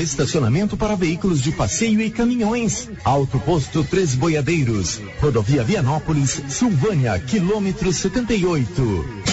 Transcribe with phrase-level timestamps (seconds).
[0.00, 2.88] Estacionamento para veículos de passeio e caminhões.
[3.04, 5.00] Alto Posto Três Boiadeiros.
[5.20, 9.30] Rodovia Vianópolis, Silvânia, quilômetro 78.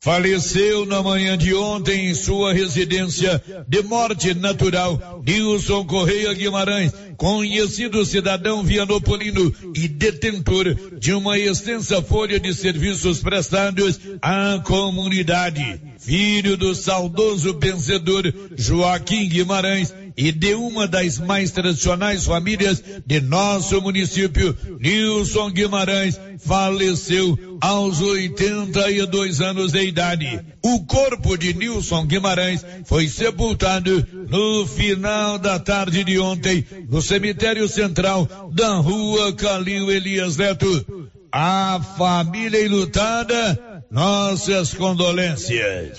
[0.00, 8.06] Faleceu na manhã de ontem em sua residência de morte natural Nilson Correia Guimarães, conhecido
[8.06, 15.82] cidadão vianopolino e detentor de uma extensa folha de serviços prestados à comunidade.
[15.98, 23.80] Filho do saudoso vencedor Joaquim Guimarães e de uma das mais tradicionais famílias de nosso
[23.80, 30.40] município, Nilson Guimarães, faleceu aos 82 anos de idade.
[30.60, 37.68] O corpo de Nilson Guimarães foi sepultado no final da tarde de ontem no cemitério
[37.68, 41.08] central da rua Calil Elias Neto.
[41.30, 45.98] A família enlutada, nossas condolências.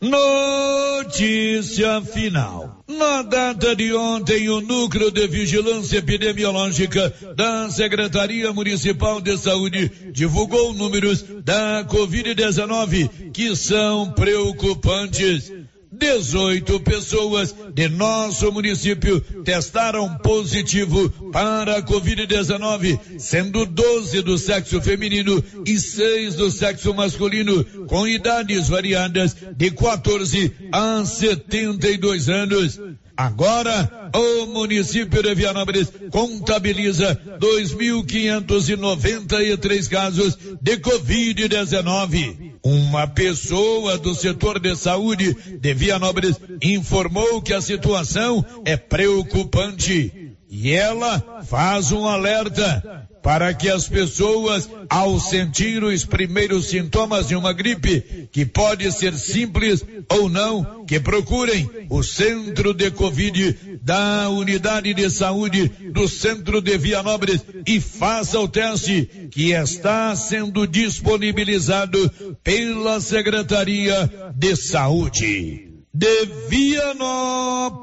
[0.00, 2.84] Notícia final.
[2.86, 10.72] Na data de ontem, o Núcleo de Vigilância Epidemiológica da Secretaria Municipal de Saúde divulgou
[10.72, 15.52] números da Covid-19 que são preocupantes.
[15.98, 25.42] 18 pessoas de nosso município testaram positivo para a Covid-19, sendo 12 do sexo feminino
[25.66, 32.80] e 6 do sexo masculino, com idades variadas de 14 a 72 anos.
[33.18, 42.52] Agora, o município de Vianópolis contabiliza 2.593 casos de Covid-19.
[42.62, 50.36] Uma pessoa do setor de saúde de Vianópolis informou que a situação é preocupante.
[50.48, 57.36] E ela faz um alerta para que as pessoas, ao sentir os primeiros sintomas de
[57.36, 64.30] uma gripe, que pode ser simples ou não, que procurem o centro de Covid da
[64.30, 72.10] unidade de saúde do centro de Vianópolis e faça o teste que está sendo disponibilizado
[72.42, 75.68] pela Secretaria de Saúde.
[75.92, 77.76] De Vianópolis,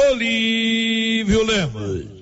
[0.00, 2.17] Olívio Lemos.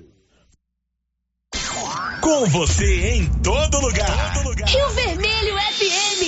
[2.26, 4.34] Com você em todo lugar.
[4.34, 4.68] Todo lugar.
[4.68, 6.22] Rio Vermelho FM.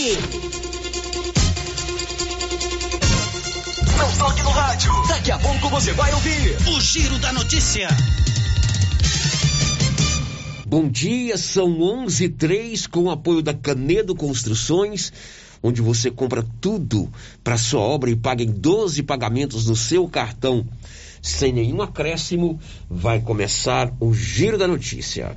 [3.99, 4.93] Não toque no rádio.
[5.09, 7.89] Daqui a pouco você vai ouvir o Giro da Notícia.
[10.65, 15.13] Bom dia, são 11 h 03 com o apoio da Canedo Construções,
[15.61, 20.65] onde você compra tudo para sua obra e paga em 12 pagamentos no seu cartão.
[21.21, 25.37] Sem nenhum acréscimo, vai começar o Giro da Notícia.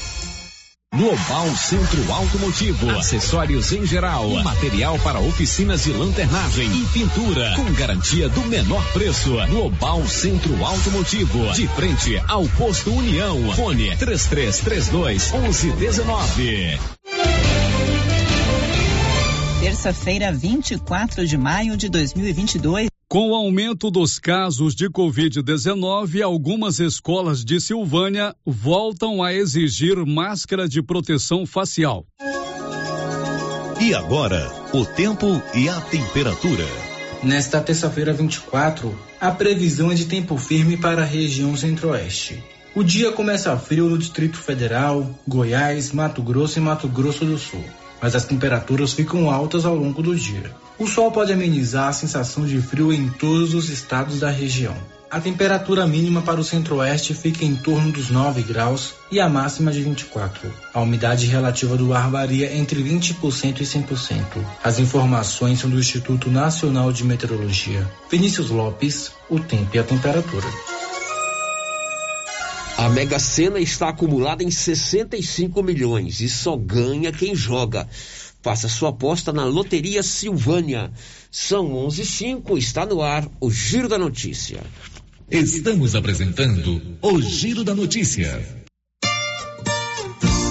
[0.93, 8.27] Global Centro Automotivo, acessórios em geral, material para oficinas de lanternagem e pintura, com garantia
[8.27, 9.31] do menor preço.
[9.47, 13.53] Global Centro Automotivo, de frente ao posto União.
[13.53, 16.77] Fone 3332 1119.
[19.61, 22.89] Terça-feira, 24 de maio de 2022.
[23.11, 30.65] Com o aumento dos casos de Covid-19, algumas escolas de Silvânia voltam a exigir máscara
[30.65, 32.05] de proteção facial.
[33.81, 36.63] E agora, o tempo e a temperatura.
[37.21, 42.41] Nesta terça-feira 24, a previsão é de tempo firme para a região centro-oeste.
[42.73, 47.65] O dia começa frio no Distrito Federal, Goiás, Mato Grosso e Mato Grosso do Sul,
[48.01, 50.49] mas as temperaturas ficam altas ao longo do dia.
[50.79, 54.75] O sol pode amenizar a sensação de frio em todos os estados da região.
[55.11, 59.69] A temperatura mínima para o centro-oeste fica em torno dos 9 graus e a máxima
[59.69, 60.49] de 24.
[60.73, 64.23] A umidade relativa do ar varia entre 20% e 100%.
[64.63, 67.85] As informações são do Instituto Nacional de Meteorologia.
[68.09, 70.47] Vinícius Lopes, o tempo e a temperatura.
[72.77, 77.87] A Mega Sena está acumulada em 65 milhões e só ganha quem joga.
[78.41, 80.91] Faça sua aposta na Loteria Silvânia.
[81.29, 84.61] São 11:05 está no ar o Giro da Notícia.
[85.29, 88.60] Estamos apresentando o Giro da Notícia.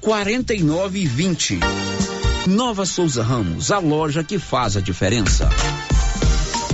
[0.00, 1.60] 49 e 20.
[2.46, 5.48] Nova Souza Ramos, a loja que faz a diferença.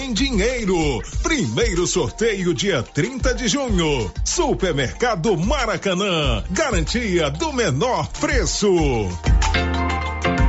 [0.00, 1.02] em dinheiro.
[1.22, 4.10] Primeiro sorteio dia 30 de junho.
[4.24, 6.42] Supermercado Maracanã.
[6.50, 8.70] Garantia do menor preço.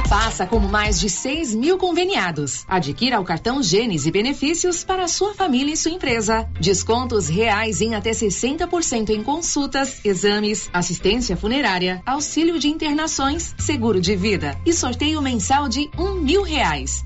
[0.07, 2.65] Faça como mais de 6 mil conveniados.
[2.67, 6.47] Adquira o cartão Gênesis e benefícios para sua família e sua empresa.
[6.59, 14.15] Descontos reais em até 60% em consultas, exames, assistência funerária, auxílio de internações, seguro de
[14.15, 17.05] vida e sorteio mensal de um mil reais.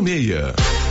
[0.03, 0.90] 5646.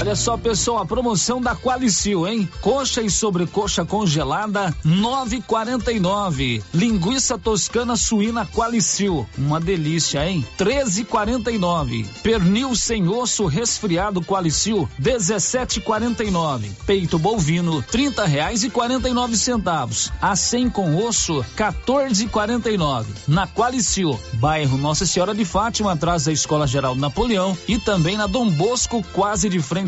[0.00, 2.48] Olha só, pessoal, a promoção da Qualicil, hein?
[2.60, 6.62] Coxa e sobrecoxa congelada, 9,49.
[6.72, 10.46] Linguiça toscana suína Qualicil, uma delícia, hein?
[10.56, 12.06] 13,49.
[12.22, 16.70] Pernil sem osso resfriado Qualicil, 17,49.
[16.86, 20.12] Peito bovino, 30 reais e 49 centavos.
[20.22, 23.06] A 100 com osso, 14,49.
[23.26, 28.28] Na Qualicil, bairro Nossa Senhora de Fátima, atrás da Escola Geral Napoleão e também na
[28.28, 29.87] Dom Bosco, quase de frente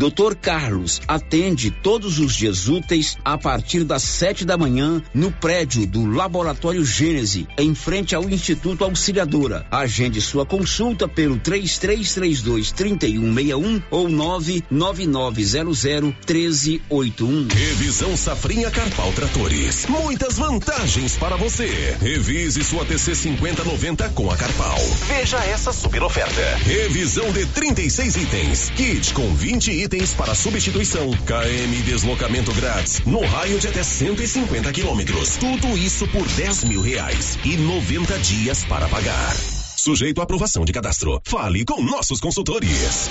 [0.00, 5.86] Doutor Carlos atende todos os dias úteis a partir das sete da manhã no prédio
[5.86, 9.66] do Laboratório Gênese, em frente ao Instituto Auxiliadora.
[9.70, 15.84] Agende sua consulta pelo 3332 3161 ou 99900
[16.26, 17.48] 1381.
[17.48, 19.84] Revisão Safrinha Carpal Tratores.
[19.84, 21.94] Muitas vantagens para você.
[22.00, 24.78] Revise sua TC 5090 com a Carpal.
[25.08, 26.40] Veja essa super oferta.
[26.64, 28.70] Revisão de 36 itens.
[28.74, 31.10] Kit com 20 itens itens para substituição.
[31.10, 35.36] KM deslocamento grátis no raio de até 150 quilômetros.
[35.36, 39.34] Tudo isso por 10 mil reais e 90 dias para pagar.
[39.76, 41.20] Sujeito à aprovação de cadastro.
[41.24, 43.10] Fale com nossos consultores.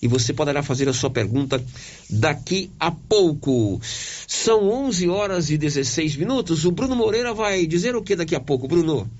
[0.00, 1.64] E você poderá fazer a sua pergunta
[2.10, 3.80] daqui a pouco.
[4.28, 6.64] São 11 horas e 16 minutos.
[6.64, 9.10] O Bruno Moreira vai dizer o que daqui a pouco, Bruno?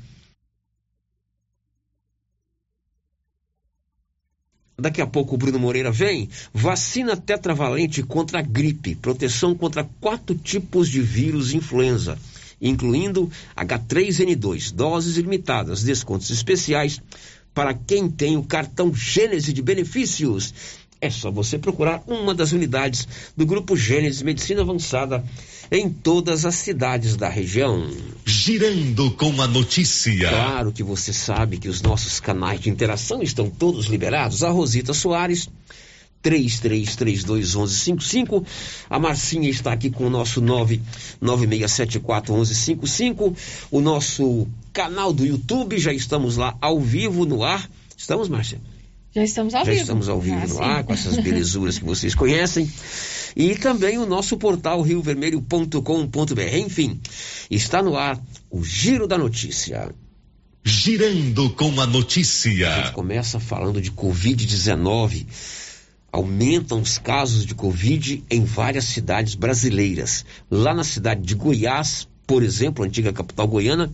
[4.77, 6.29] Daqui a pouco o Bruno Moreira vem.
[6.53, 8.97] Vacina tetravalente contra a gripe.
[8.97, 12.19] Proteção contra quatro tipos de vírus influenza,
[12.61, 14.73] incluindo H3N2.
[14.73, 17.01] Doses limitadas, descontos especiais
[17.55, 20.53] para quem tem o cartão Gênese de benefícios.
[21.05, 23.07] É só você procurar uma das unidades
[23.37, 25.23] do Grupo Gênesis Medicina Avançada
[25.71, 27.87] em todas as cidades da região.
[28.25, 30.31] Girando com a notícia.
[30.31, 34.43] Claro que você sabe que os nossos canais de interação estão todos liberados.
[34.43, 35.47] A Rosita Soares.
[36.23, 38.43] 33321155.
[38.89, 40.41] A Marcinha está aqui com o nosso
[41.21, 43.37] 996741155.
[43.71, 47.69] O nosso canal do YouTube, já estamos lá ao vivo no ar.
[47.95, 48.59] Estamos, Márcia?
[49.15, 49.83] Já estamos ao Já vivo.
[49.83, 50.61] estamos ao vivo Ah, no sim.
[50.63, 52.69] ar, com essas belezuras que vocês conhecem.
[53.37, 56.57] E também o nosso portal riovermelho.com.br.
[56.59, 57.01] Enfim,
[57.51, 59.95] está no ar o Giro da Notícia.
[60.65, 62.91] Girando com a A gente notícia.
[62.95, 65.27] começa falando de Covid-19.
[66.11, 70.25] Aumentam os casos de Covid em várias cidades brasileiras.
[70.51, 73.93] Lá na cidade de Goiás, por exemplo, a antiga capital goiana,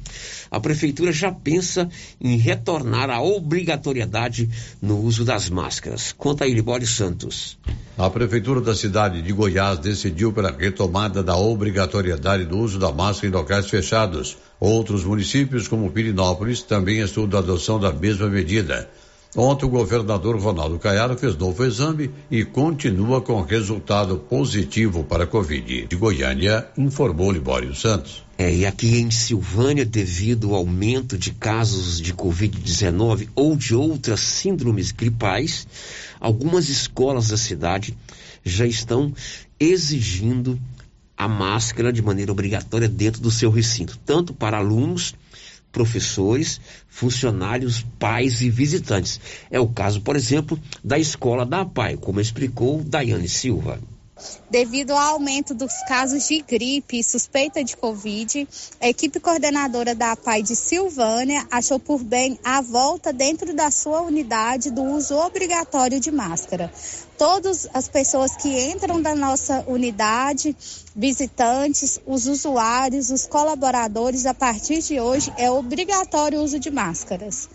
[0.51, 1.88] a prefeitura já pensa
[2.21, 4.49] em retornar à obrigatoriedade
[4.81, 6.12] no uso das máscaras.
[6.16, 7.59] Conta aí, Libório Santos.
[7.99, 13.29] A Prefeitura da cidade de Goiás decidiu pela retomada da obrigatoriedade do uso da máscara
[13.29, 14.38] em locais fechados.
[14.59, 18.88] Outros municípios, como Pirinópolis, também estudam a adoção da mesma medida.
[19.37, 25.27] Ontem, o governador Ronaldo Caiado fez novo exame e continua com resultado positivo para a
[25.27, 25.87] Covid.
[25.87, 28.25] De Goiânia, informou Libório Santos.
[28.37, 34.21] É, e aqui em Silvânia, devido ao aumento de casos de Covid-19 ou de outras
[34.21, 35.66] síndromes gripais,
[36.19, 37.97] algumas escolas da cidade
[38.45, 39.12] já estão
[39.61, 40.59] exigindo
[41.16, 45.14] a máscara de maneira obrigatória dentro do seu recinto, tanto para alunos,
[45.72, 49.20] professores, funcionários, pais e visitantes.
[49.50, 53.80] É o caso, por exemplo, da escola da APAI, como explicou Daiane Silva.
[54.50, 58.46] Devido ao aumento dos casos de gripe e suspeita de Covid,
[58.80, 64.02] a equipe coordenadora da APAI de Silvânia achou por bem a volta dentro da sua
[64.02, 66.70] unidade do uso obrigatório de máscara.
[67.20, 70.56] Todas as pessoas que entram da nossa unidade,
[70.96, 77.46] visitantes, os usuários, os colaboradores, a partir de hoje é obrigatório o uso de máscaras.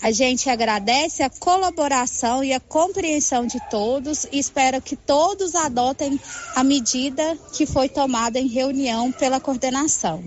[0.00, 6.18] A gente agradece a colaboração e a compreensão de todos e espera que todos adotem
[6.56, 10.24] a medida que foi tomada em reunião pela coordenação.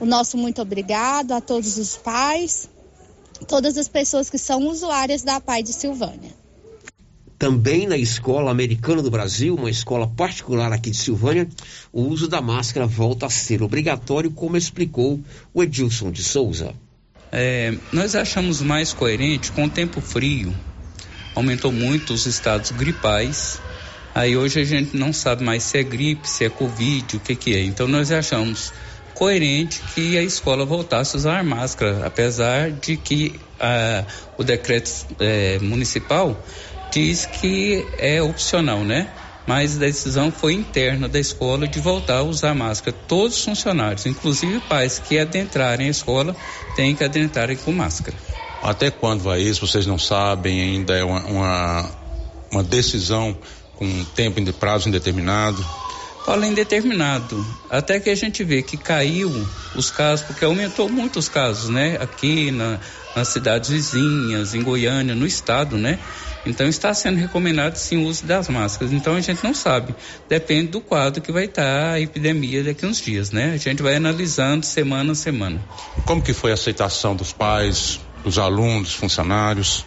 [0.00, 2.68] O nosso muito obrigado a todos os pais,
[3.46, 6.41] todas as pessoas que são usuárias da PAI de Silvânia.
[7.42, 11.48] Também na Escola Americana do Brasil, uma escola particular aqui de Silvânia,
[11.92, 15.18] o uso da máscara volta a ser obrigatório, como explicou
[15.52, 16.72] o Edilson de Souza.
[17.32, 20.54] É, nós achamos mais coerente com o tempo frio.
[21.34, 23.60] Aumentou muito os estados gripais.
[24.14, 27.34] Aí hoje a gente não sabe mais se é gripe, se é covid, o que
[27.34, 27.64] que é.
[27.64, 28.72] Então nós achamos
[29.14, 34.04] coerente que a escola voltasse a usar máscara, apesar de que ah,
[34.38, 36.40] o decreto eh, municipal
[36.92, 39.08] diz que é opcional, né?
[39.46, 42.96] mas a decisão foi interna da escola de voltar a usar máscara.
[43.08, 46.36] Todos os funcionários, inclusive pais que adentrarem a escola,
[46.76, 48.16] têm que adentrarem com máscara.
[48.62, 49.66] Até quando vai isso?
[49.66, 51.90] Vocês não sabem, ainda é uma, uma,
[52.52, 53.36] uma decisão
[53.76, 55.64] com tempo de prazo indeterminado?
[56.24, 57.44] Fala indeterminado.
[57.68, 59.28] Até que a gente vê que caiu
[59.74, 61.98] os casos, porque aumentou muito os casos, né?
[62.00, 62.78] Aqui na,
[63.16, 65.98] nas cidades vizinhas, em Goiânia, no estado, né?
[66.44, 68.92] Então está sendo recomendado sim o uso das máscaras.
[68.92, 69.94] Então a gente não sabe,
[70.28, 73.52] depende do quadro que vai estar a epidemia daqui a uns dias, né?
[73.52, 75.60] A gente vai analisando semana a semana.
[76.04, 79.84] Como que foi a aceitação dos pais, dos alunos, funcionários?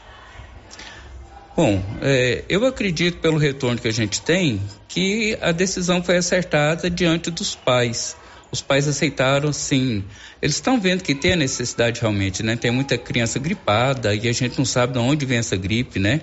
[1.56, 6.90] Bom, é, eu acredito pelo retorno que a gente tem que a decisão foi acertada
[6.90, 8.18] diante dos pais.
[8.56, 10.02] Os pais aceitaram, sim.
[10.42, 12.56] Eles estão vendo que tem a necessidade realmente, né?
[12.56, 16.22] Tem muita criança gripada e a gente não sabe de onde vem essa gripe, né?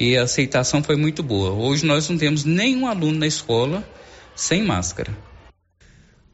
[0.00, 1.50] E a aceitação foi muito boa.
[1.50, 3.86] Hoje nós não temos nenhum aluno na escola
[4.34, 5.14] sem máscara.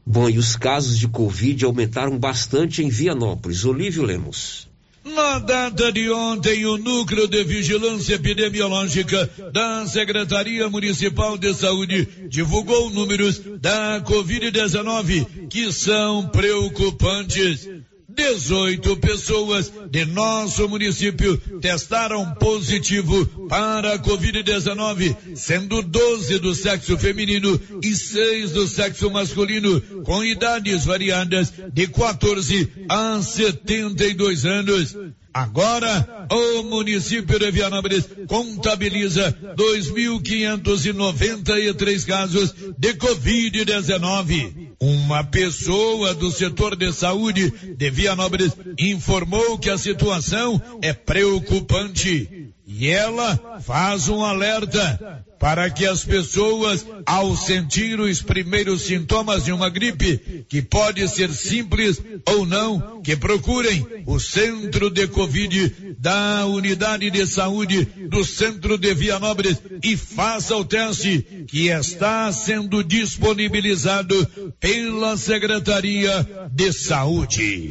[0.05, 3.65] Bom, e os casos de Covid aumentaram bastante em Vianópolis.
[3.65, 4.69] Olívio Lemos.
[5.05, 12.89] Na data de ontem, o Núcleo de Vigilância Epidemiológica da Secretaria Municipal de Saúde divulgou
[12.89, 17.69] números da Covid-19 que são preocupantes.
[18.15, 27.59] 18 pessoas de nosso município testaram positivo para a Covid-19, sendo 12 do sexo feminino
[27.83, 34.95] e 6 do sexo masculino, com idades variadas de 14 a 72 anos.
[35.35, 44.69] Agora, o município de Vianópolis contabiliza 2.593 casos de Covid-19.
[44.79, 52.54] Uma pessoa do setor de saúde de Vianópolis informou que a situação é preocupante.
[52.77, 59.53] E ela faz um alerta para que as pessoas, ao sentir os primeiros sintomas de
[59.53, 66.45] uma gripe, que pode ser simples ou não, que procurem o centro de Covid da
[66.47, 74.27] unidade de saúde do centro de Vianópolis e faça o teste que está sendo disponibilizado
[74.59, 77.69] pela Secretaria de Saúde.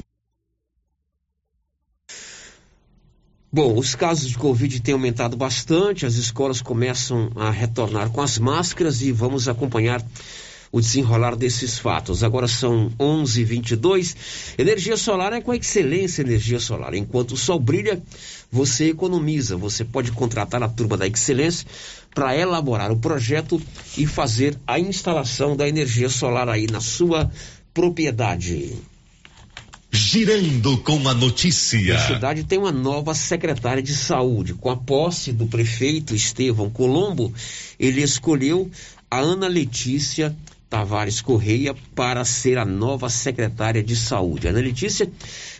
[3.54, 8.36] Bom, os casos de Covid têm aumentado bastante, as escolas começam a retornar com as
[8.36, 10.04] máscaras e vamos acompanhar
[10.72, 12.24] o desenrolar desses fatos.
[12.24, 14.16] Agora são 11:22.
[14.58, 16.94] Energia solar é com excelência energia solar.
[16.94, 18.02] Enquanto o sol brilha,
[18.50, 19.56] você economiza.
[19.56, 21.64] Você pode contratar a turma da Excelência
[22.12, 23.62] para elaborar o projeto
[23.96, 27.30] e fazer a instalação da energia solar aí na sua
[27.72, 28.74] propriedade.
[29.94, 31.94] Girando com a notícia.
[31.94, 34.52] A cidade tem uma nova secretária de saúde.
[34.52, 37.32] Com a posse do prefeito Estevão Colombo,
[37.78, 38.68] ele escolheu
[39.08, 40.34] a Ana Letícia
[40.68, 44.48] Tavares Correia para ser a nova secretária de saúde.
[44.48, 45.08] A Ana Letícia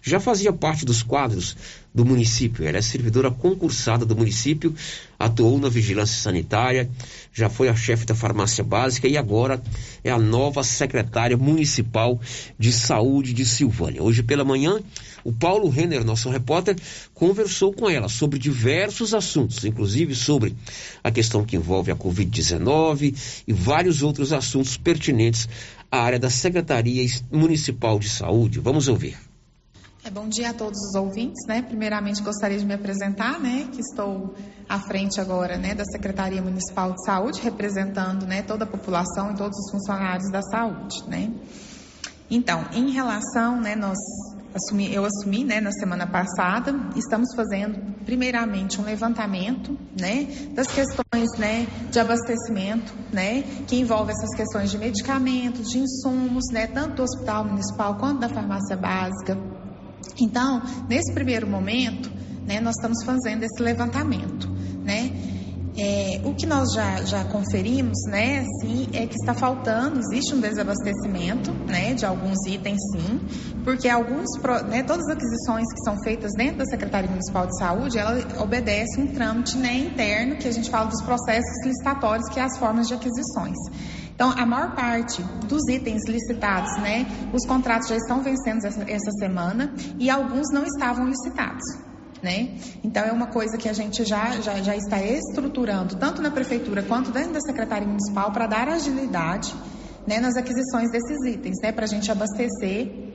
[0.03, 1.57] já fazia parte dos quadros
[1.95, 2.67] do município.
[2.67, 4.75] Ela é servidora concursada do município,
[5.17, 6.91] atuou na vigilância sanitária,
[7.33, 9.63] já foi a chefe da farmácia básica e agora
[10.03, 12.21] é a nova secretária municipal
[12.59, 14.03] de saúde de Silvânia.
[14.03, 14.81] Hoje pela manhã,
[15.23, 16.77] o Paulo Renner, nosso repórter,
[17.15, 20.55] conversou com ela sobre diversos assuntos, inclusive sobre
[21.03, 25.49] a questão que envolve a Covid-19 e vários outros assuntos pertinentes
[25.91, 28.59] à área da Secretaria Municipal de Saúde.
[28.59, 29.34] Vamos ouvir.
[30.07, 31.63] É, bom dia a todos os ouvintes, né?
[31.63, 33.67] Primeiramente gostaria de me apresentar, né?
[33.73, 34.35] Que estou
[34.69, 35.75] à frente agora, né?
[35.75, 38.43] Da Secretaria Municipal de Saúde, representando, né?
[38.43, 41.33] Toda a população e todos os funcionários da saúde, né?
[42.31, 43.75] Então, em relação, né?
[43.75, 43.97] Nós
[44.55, 45.59] assumi, eu assumi, né?
[45.59, 50.51] Na semana passada, estamos fazendo, primeiramente, um levantamento, né?
[50.53, 51.67] Das questões, né?
[51.91, 53.43] De abastecimento, né?
[53.67, 56.67] Que envolve essas questões de medicamentos, de insumos, né?
[56.67, 59.64] Tanto do Hospital Municipal quanto da farmácia básica
[60.21, 62.11] então, nesse primeiro momento,
[62.47, 64.49] né, nós estamos fazendo esse levantamento,
[64.85, 65.13] né?
[65.77, 70.41] É, o que nós já, já conferimos, né, assim, é que está faltando, existe um
[70.41, 73.21] desabastecimento, né, de alguns itens, sim,
[73.65, 74.31] porque alguns,
[74.69, 79.01] né, todas as aquisições que são feitas dentro da Secretaria Municipal de Saúde, ela obedece
[79.01, 82.87] um trâmite, né, interno, que a gente fala dos processos licitatórios, que é as formas
[82.87, 83.57] de aquisições.
[84.15, 89.75] Então, a maior parte dos itens licitados, né, os contratos já estão vencendo essa, semana
[89.99, 91.65] e alguns não estavam licitados.
[92.23, 92.57] Né?
[92.83, 96.83] Então é uma coisa que a gente já, já, já está estruturando, tanto na prefeitura
[96.83, 99.55] quanto dentro da Secretaria Municipal, para dar agilidade
[100.07, 103.13] né, nas aquisições desses itens, né, para a gente abastecer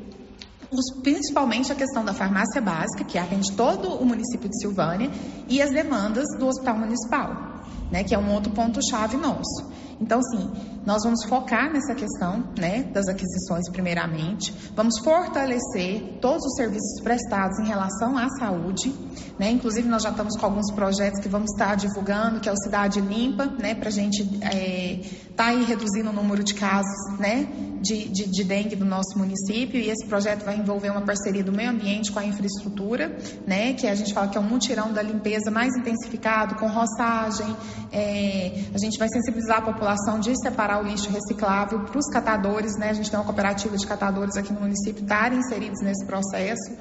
[0.69, 5.09] os, principalmente a questão da farmácia básica, que atende todo o município de Silvânia,
[5.47, 9.71] e as demandas do Hospital Municipal, né, que é um outro ponto-chave nosso.
[10.01, 10.49] Então, sim,
[10.85, 14.53] nós vamos focar nessa questão né, das aquisições, primeiramente.
[14.73, 18.93] Vamos fortalecer todos os serviços prestados em relação à saúde.
[19.37, 19.51] Né?
[19.51, 23.01] Inclusive, nós já estamos com alguns projetos que vamos estar divulgando, que é o Cidade
[23.01, 25.01] Limpa, né, para a gente estar é,
[25.35, 27.47] tá aí reduzindo o número de casos né,
[27.81, 29.79] de, de, de dengue do nosso município.
[29.79, 33.85] E esse projeto vai envolver uma parceria do meio ambiente com a infraestrutura, né, que
[33.85, 37.55] a gente fala que é um mutirão da limpeza mais intensificado, com roçagem.
[37.91, 42.07] É, a gente vai sensibilizar a população população de separar o lixo reciclável para os
[42.11, 42.89] catadores, né?
[42.89, 46.77] A gente tem uma cooperativa de catadores aqui no município, estarem inseridos nesse processo.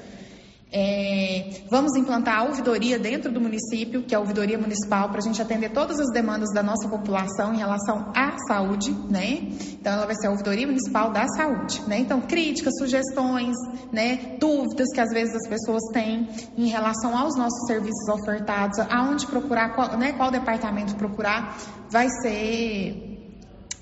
[0.71, 5.21] É, vamos implantar a ouvidoria dentro do município, que é a ouvidoria municipal, para a
[5.21, 9.49] gente atender todas as demandas da nossa população em relação à saúde, né?
[9.73, 11.99] Então, ela vai ser a ouvidoria municipal da saúde, né?
[11.99, 13.55] Então, críticas, sugestões,
[13.91, 14.37] né?
[14.39, 19.73] Dúvidas que às vezes as pessoas têm em relação aos nossos serviços ofertados, aonde procurar,
[19.73, 20.13] qual, né?
[20.13, 21.57] Qual departamento procurar,
[21.89, 23.08] vai ser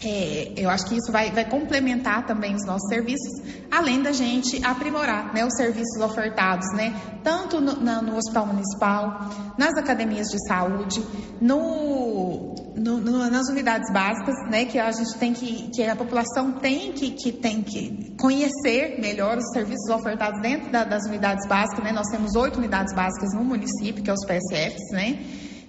[0.03, 4.63] é, eu acho que isso vai, vai, complementar também os nossos serviços, além da gente
[4.63, 10.37] aprimorar né, os serviços ofertados, né, tanto no, na, no, Hospital Municipal, nas academias de
[10.47, 11.03] saúde,
[11.41, 16.91] no, no, nas unidades básicas, né, que a gente tem que, que a população tem
[16.91, 21.83] que, que, tem que conhecer melhor os serviços ofertados dentro da, das unidades básicas.
[21.83, 25.17] Né, nós temos oito unidades básicas no município, que é os PSFs, né,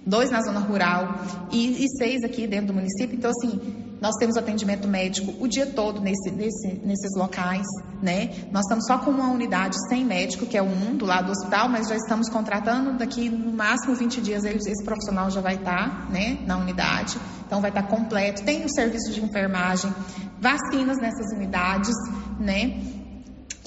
[0.05, 1.19] dois na zona rural
[1.51, 3.15] e, e seis aqui dentro do município.
[3.15, 3.59] Então, assim,
[4.01, 7.67] nós temos atendimento médico o dia todo nesse, nesse, nesses locais,
[8.01, 8.29] né?
[8.51, 11.31] Nós estamos só com uma unidade sem médico, que é o 1 do lado do
[11.31, 16.09] hospital, mas já estamos contratando daqui no máximo 20 dias esse profissional já vai estar,
[16.09, 17.17] né, na unidade.
[17.45, 18.43] Então vai estar completo.
[18.43, 19.93] Tem o serviço de enfermagem,
[20.39, 21.95] vacinas nessas unidades,
[22.39, 22.98] né?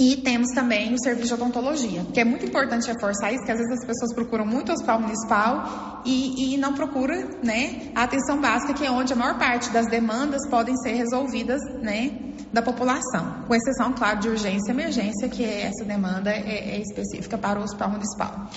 [0.03, 3.59] E temos também o serviço de odontologia, que é muito importante reforçar isso, que às
[3.59, 8.41] vezes as pessoas procuram muito o hospital municipal e, e não procuram né, a atenção
[8.41, 12.19] básica, que é onde a maior parte das demandas podem ser resolvidas né,
[12.53, 16.81] da população, com exceção, claro, de urgência e emergência, que é essa demanda é, é
[16.81, 18.49] específica para o hospital municipal.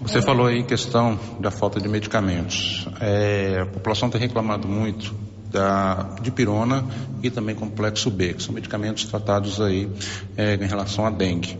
[0.00, 0.22] Você é...
[0.22, 2.88] falou aí questão da falta de medicamentos.
[2.98, 5.14] É, a população tem reclamado muito
[5.54, 6.84] da dipirona
[7.22, 9.88] e também complexo B, que são medicamentos tratados aí
[10.36, 11.56] é, em relação à dengue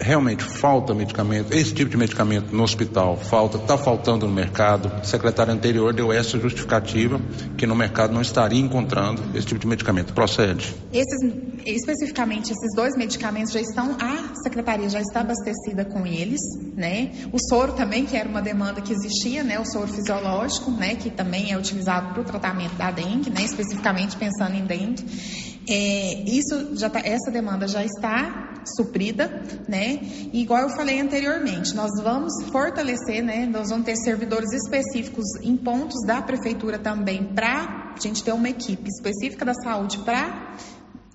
[0.00, 4.90] realmente falta medicamento, esse tipo de medicamento no hospital, falta, está faltando no mercado.
[5.02, 7.20] O secretário anterior deu essa justificativa
[7.56, 10.12] que no mercado não estaria encontrando esse tipo de medicamento.
[10.12, 10.74] Procede.
[10.92, 11.32] Esses,
[11.66, 16.40] especificamente esses dois medicamentos já estão, a secretaria já está abastecida com eles,
[16.74, 17.12] né?
[17.32, 19.58] O soro também, que era uma demanda que existia, né?
[19.58, 20.94] O soro fisiológico, né?
[20.94, 23.42] Que também é utilizado para o tratamento da dengue, né?
[23.42, 25.57] Especificamente pensando em dengue.
[25.70, 30.00] É, isso já tá, essa demanda já está suprida, né?
[30.32, 33.46] E igual eu falei anteriormente, nós vamos fortalecer, né?
[33.46, 38.48] Nós vamos ter servidores específicos em pontos da prefeitura também para a gente ter uma
[38.48, 40.56] equipe específica da saúde para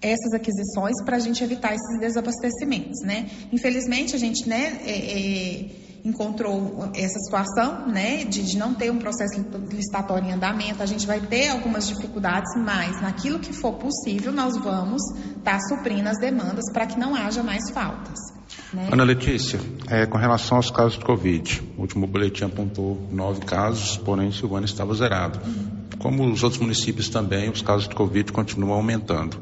[0.02, 3.30] essas aquisições para a gente evitar esses desabastecimentos, né?
[3.52, 4.82] Infelizmente a gente, né?
[4.86, 5.66] É, é,
[6.04, 11.08] encontrou essa situação, né, de, de, não ter um processo licitatório em andamento, a gente
[11.08, 15.02] vai ter algumas dificuldades, mas naquilo que for possível, nós vamos
[15.38, 18.20] estar tá suprindo as demandas para que não haja mais faltas.
[18.74, 18.89] Né?
[18.92, 23.98] Ana Letícia, é, com relação aos casos de Covid, o último boletim apontou nove casos,
[23.98, 25.39] porém Silvânia estava zerado.
[25.46, 25.84] Uhum.
[26.00, 29.38] Como os outros municípios também, os casos de Covid continuam aumentando.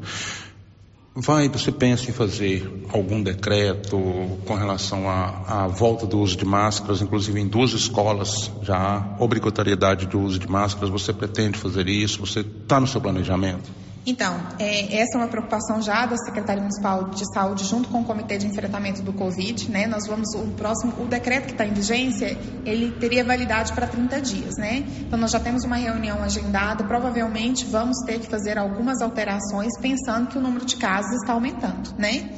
[1.14, 3.98] Vai, você pensa em fazer algum decreto
[4.46, 10.06] com relação à, volta do uso de máscaras, inclusive em duas escolas já há obrigatoriedade
[10.06, 10.88] do uso de máscaras.
[10.88, 12.20] Você pretende fazer isso?
[12.20, 13.70] Você está no seu planejamento?
[14.04, 18.04] Então, é, essa é uma preocupação já da Secretaria Municipal de Saúde junto com o
[18.04, 19.86] Comitê de Enfrentamento do Covid, né?
[19.86, 24.20] Nós vamos, o próximo, o decreto que está em vigência, ele teria validade para 30
[24.20, 24.84] dias, né?
[25.06, 30.28] Então, nós já temos uma reunião agendada, provavelmente vamos ter que fazer algumas alterações pensando
[30.28, 32.28] que o número de casos está aumentando, né?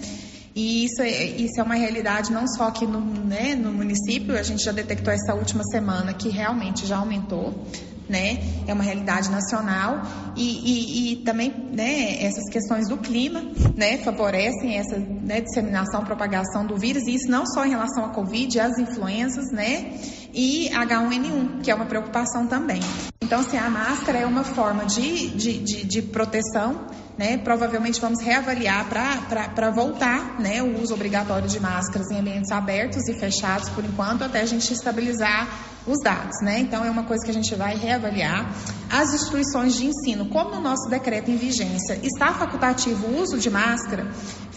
[0.55, 4.42] E isso é, isso é uma realidade não só aqui no, né, no município, a
[4.42, 7.66] gente já detectou essa última semana que realmente já aumentou,
[8.09, 8.38] né?
[8.67, 10.03] É uma realidade nacional
[10.37, 12.23] e, e, e, também, né?
[12.23, 13.43] Essas questões do clima,
[13.77, 13.99] né?
[13.99, 18.61] Favorecem essa né, disseminação, propagação do vírus e isso não só em relação à Covid,
[18.61, 19.93] às influenças, né?
[20.35, 22.81] E H1N1, que é uma preocupação também.
[23.23, 28.20] Então, assim, a máscara é uma forma de, de, de, de proteção né, provavelmente vamos
[28.20, 33.85] reavaliar para voltar né, o uso obrigatório de máscaras em ambientes abertos e fechados por
[33.85, 35.49] enquanto, até a gente estabilizar
[35.87, 36.42] os dados.
[36.42, 36.61] Né?
[36.61, 38.53] Então, é uma coisa que a gente vai reavaliar.
[38.90, 43.51] As instituições de ensino, como no nosso decreto em vigência está facultativo o uso de
[43.51, 44.09] máscara,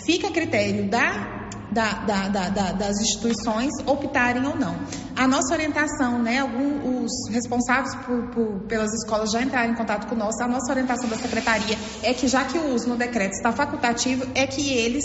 [0.06, 4.76] fica a critério da da, da, da, das instituições optarem ou não.
[5.16, 10.08] A nossa orientação, né, alguns os responsáveis por, por, pelas escolas já entraram em contato
[10.08, 13.52] conosco, a nossa orientação da secretaria é que já que o uso no decreto está
[13.52, 15.04] facultativo, é que eles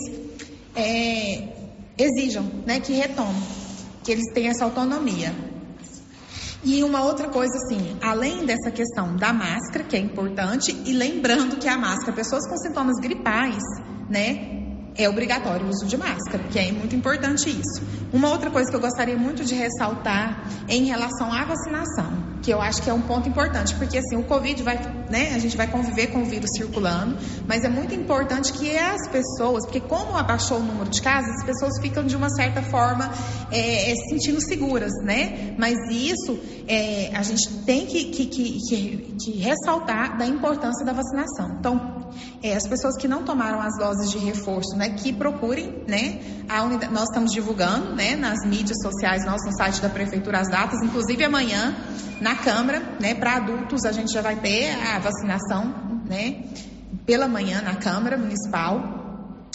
[0.75, 1.49] é,
[1.99, 3.43] exijam, né, que retomem,
[4.03, 5.35] que eles tenham essa autonomia.
[6.65, 11.57] E uma outra coisa assim, além dessa questão da máscara, que é importante, e lembrando
[11.57, 13.63] que a máscara, pessoas com sintomas gripais,
[14.09, 14.62] né,
[14.97, 17.83] é obrigatório o uso de máscara, que é muito importante isso.
[18.13, 22.51] Uma outra coisa que eu gostaria muito de ressaltar é em relação à vacinação que
[22.51, 24.77] eu acho que é um ponto importante, porque assim, o Covid vai,
[25.09, 29.09] né, a gente vai conviver com o vírus circulando, mas é muito importante que as
[29.09, 33.11] pessoas, porque como abaixou o número de casos, as pessoas ficam de uma certa forma
[33.51, 35.55] é, é, se sentindo seguras, né?
[35.57, 41.57] Mas isso é, a gente tem que, que, que, que, ressaltar da importância da vacinação.
[41.61, 42.11] Então,
[42.43, 46.19] é, as pessoas que não tomaram as doses de reforço, né, que procurem, né,
[46.49, 50.49] a unidade, nós estamos divulgando, né, nas mídias sociais, nosso no site da prefeitura as
[50.49, 51.77] datas, inclusive amanhã
[52.21, 56.43] na Câmara, né, para adultos a gente já vai ter a vacinação, né,
[57.07, 59.02] pela manhã na Câmara Municipal.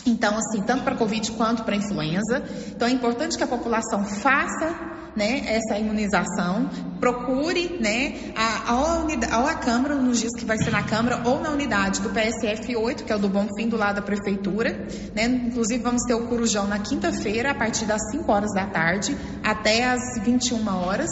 [0.10, 2.44] Então, assim, tanto para Covid quanto para influenza.
[2.70, 9.56] Então, é importante que a população faça né, essa imunização, procure né, a, a, a
[9.56, 13.12] Câmara nos dias que vai ser na Câmara ou na unidade do PSF 8, que
[13.12, 14.88] é o do Bom Fim do lado da Prefeitura.
[15.16, 15.26] Né?
[15.26, 19.86] Inclusive vamos ter o Corujão na quinta-feira, a partir das 5 horas da tarde até
[19.86, 21.10] as 21 horas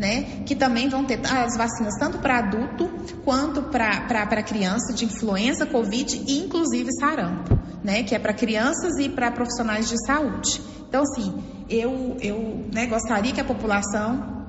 [0.00, 0.42] né?
[0.46, 2.88] Que também vão ter as vacinas tanto para adulto
[3.22, 8.02] quanto para criança de influenza, Covid e inclusive sarampo, né?
[8.02, 10.60] Que é para crianças e para profissionais de saúde.
[10.88, 11.32] Então, assim,
[11.68, 14.40] eu, eu né, gostaria que a população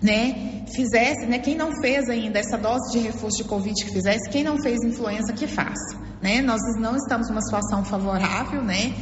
[0.00, 4.28] né, fizesse, né, quem não fez ainda essa dose de reforço de Covid que fizesse,
[4.30, 6.42] quem não fez influenza que faça, né?
[6.42, 8.92] Nós não estamos numa situação favorável, né?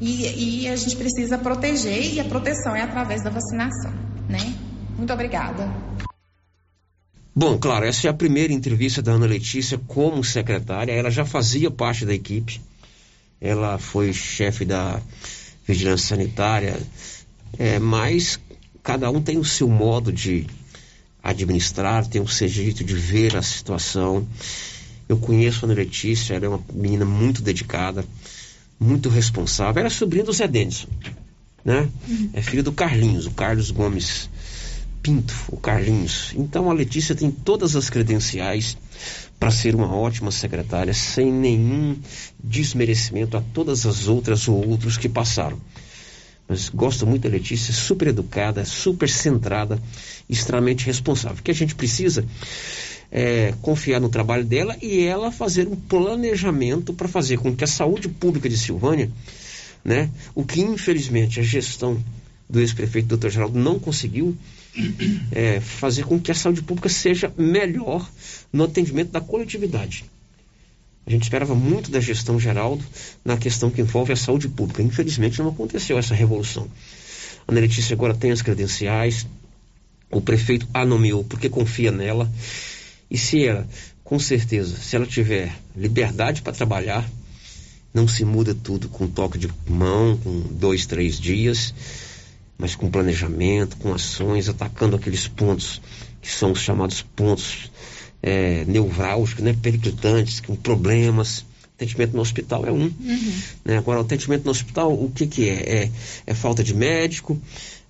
[0.00, 3.92] E, e a gente precisa proteger e a proteção é através da vacinação,
[4.28, 4.54] né?
[4.96, 5.70] Muito obrigada.
[7.34, 10.92] Bom, claro, essa é a primeira entrevista da Ana Letícia como secretária.
[10.92, 12.60] Ela já fazia parte da equipe.
[13.40, 15.00] Ela foi chefe da
[15.66, 16.80] vigilância sanitária,
[17.58, 18.40] é, mas
[18.82, 20.46] cada um tem o seu modo de
[21.22, 24.26] administrar, tem o seu jeito de ver a situação.
[25.08, 28.04] Eu conheço a Ana Letícia, ela é uma menina muito dedicada,
[28.78, 29.80] muito responsável.
[29.80, 30.88] Ela é sobrinha do Zé Denison,
[31.64, 31.88] né?
[32.08, 32.30] Uhum.
[32.32, 34.28] É filho do Carlinhos, o Carlos Gomes
[35.02, 36.32] Pinto, o Carlinhos.
[36.34, 38.76] Então a Letícia tem todas as credenciais
[39.38, 41.96] para ser uma ótima secretária, sem nenhum
[42.42, 45.60] desmerecimento a todas as outras ou outros que passaram.
[46.48, 49.80] Mas gosto muito da Letícia, super educada, super centrada,
[50.28, 51.38] extremamente responsável.
[51.38, 52.24] O que a gente precisa
[53.12, 57.66] é confiar no trabalho dela e ela fazer um planejamento para fazer com que a
[57.66, 59.10] saúde pública de Silvânia,
[59.84, 62.02] né, o que infelizmente a gestão
[62.48, 63.28] do ex-prefeito Dr.
[63.28, 64.36] Geraldo não conseguiu,
[65.32, 68.08] é, fazer com que a saúde pública seja melhor
[68.52, 70.04] no atendimento da coletividade.
[71.06, 72.84] A gente esperava muito da gestão Geraldo
[73.24, 74.82] na questão que envolve a saúde pública.
[74.82, 76.68] Infelizmente não aconteceu essa revolução.
[77.46, 79.26] A Ana Letícia agora tem as credenciais,
[80.10, 82.30] o prefeito a nomeou porque confia nela.
[83.10, 83.66] E se ela,
[84.04, 87.08] com certeza, se ela tiver liberdade para trabalhar,
[87.94, 91.72] não se muda tudo com toque de mão, com dois, três dias
[92.58, 95.80] mas com planejamento, com ações, atacando aqueles pontos
[96.20, 97.70] que são os chamados pontos
[98.20, 101.46] é, nevrálgicos, né, periclitantes, com problemas.
[101.76, 102.82] Atendimento no hospital é um.
[102.82, 103.42] Uhum.
[103.64, 103.78] Né?
[103.78, 105.84] Agora, o atendimento no hospital, o que, que é?
[105.84, 105.90] é?
[106.26, 107.40] É falta de médico,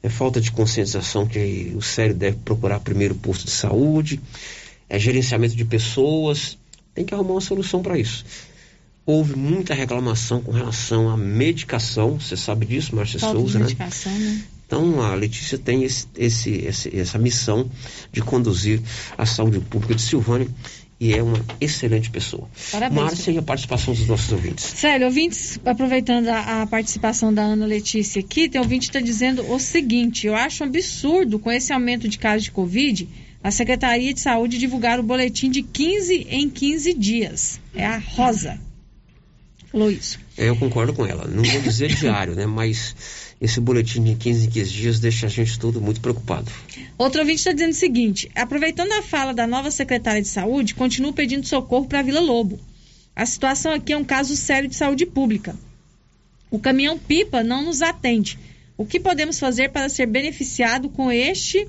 [0.03, 4.21] é falta de conscientização que o sério deve procurar primeiro posto de saúde,
[4.91, 6.59] é gerenciamento de pessoas.
[6.95, 8.25] Tem que arrumar uma solução para isso
[9.07, 13.65] houve muita reclamação com relação à medicação, você sabe disso, Márcia Souza, né?
[13.65, 14.45] né?
[14.69, 17.71] Então a Letícia tem esse, esse, esse, essa missão
[18.13, 18.83] de conduzir
[19.17, 20.47] a saúde pública de Silvânia
[21.01, 22.47] e é uma excelente pessoa.
[22.71, 23.01] Parabéns.
[23.01, 24.65] Márcia e a participação dos nossos ouvintes.
[24.65, 29.51] Sério, ouvintes, aproveitando a, a participação da Ana Letícia aqui, tem ouvinte que está dizendo
[29.51, 33.09] o seguinte: eu acho um absurdo com esse aumento de casos de Covid,
[33.43, 37.61] a Secretaria de Saúde divulgar o boletim de 15 em 15 dias.
[37.75, 38.61] É a Rosa.
[39.71, 40.19] Falou isso.
[40.37, 41.27] É, eu concordo com ela.
[41.27, 42.47] Não vou dizer diário, né?
[42.47, 42.95] Mas
[43.41, 46.51] esse boletim de 15 em 15 dias deixa a gente todo muito preocupado.
[46.97, 51.13] Outro ouvinte está dizendo o seguinte: aproveitando a fala da nova secretária de saúde, continuo
[51.13, 52.59] pedindo socorro para Vila Lobo.
[53.15, 55.55] A situação aqui é um caso sério de saúde pública.
[56.51, 58.39] O caminhão pipa não nos atende.
[58.77, 61.69] O que podemos fazer para ser beneficiado com este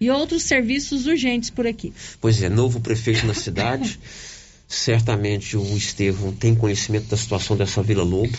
[0.00, 1.92] e outros serviços urgentes por aqui?
[2.20, 3.98] Pois é, novo prefeito na cidade.
[4.68, 8.36] Certamente o Estevão tem conhecimento da situação dessa Vila Lobo.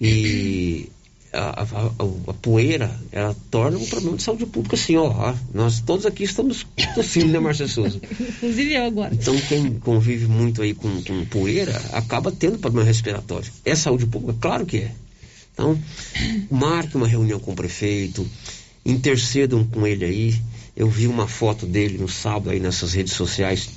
[0.00, 0.90] E
[1.36, 5.34] a, a, a, poeira, ela torna um problema de saúde pública, assim, ó.
[5.52, 8.00] Nós todos aqui estamos tossindo, né, Márcia Souza?
[8.18, 9.14] Inclusive eu agora.
[9.14, 13.50] Então, quem convive muito aí com, com poeira, acaba tendo problema respiratório.
[13.64, 14.38] É saúde pública?
[14.40, 14.92] Claro que é.
[15.52, 15.78] Então,
[16.50, 18.26] marque uma reunião com o prefeito,
[18.84, 20.42] intercedam com ele aí.
[20.76, 23.70] Eu vi uma foto dele no sábado aí nessas redes sociais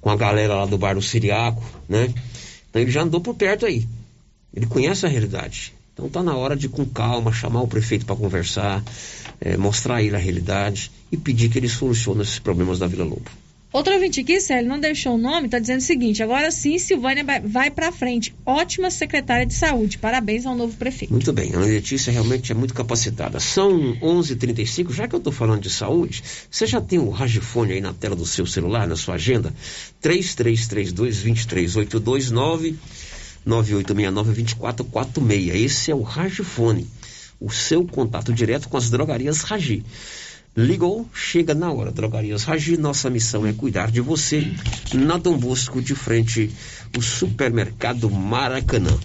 [0.00, 2.12] com a galera lá do bar do Siriaco, né?
[2.68, 3.86] Então ele já andou por perto aí.
[4.54, 5.72] Ele conhece a realidade.
[5.98, 8.84] Então está na hora de, com calma, chamar o prefeito para conversar,
[9.40, 13.02] é, mostrar a ele a realidade e pedir que ele solucione esses problemas da Vila
[13.02, 13.28] Lobo.
[13.72, 17.24] Outro ouvinte aqui, Célio, não deixou o nome, está dizendo o seguinte: agora sim, Silvânia
[17.44, 18.32] vai para frente.
[18.46, 19.98] Ótima secretária de saúde.
[19.98, 21.12] Parabéns ao novo prefeito.
[21.12, 23.40] Muito bem, a Letícia realmente é muito capacitada.
[23.40, 27.10] São 11:35 h 35 já que eu estou falando de saúde, você já tem o
[27.10, 29.52] Ragifone aí na tela do seu celular, na sua agenda?
[30.00, 32.76] 3332-23829
[33.48, 35.54] 9869-2446.
[35.54, 36.86] Esse é o Ragifone,
[37.40, 39.84] o seu contato direto com as drogarias Ragi.
[40.56, 41.92] Ligou, chega na hora.
[41.92, 44.52] Drogarias Ragi, nossa missão é cuidar de você.
[44.92, 46.50] Na Dom Bosco, de frente,
[46.96, 48.98] o supermercado Maracanã.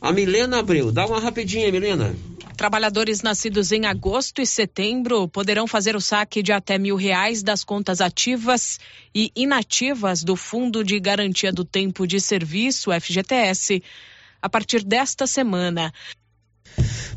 [0.00, 2.14] A Milena Abreu, dá uma rapidinha, Milena.
[2.58, 7.62] Trabalhadores nascidos em agosto e setembro poderão fazer o saque de até mil reais das
[7.62, 8.80] contas ativas
[9.14, 13.80] e inativas do Fundo de Garantia do Tempo de Serviço, FGTS,
[14.42, 15.92] a partir desta semana.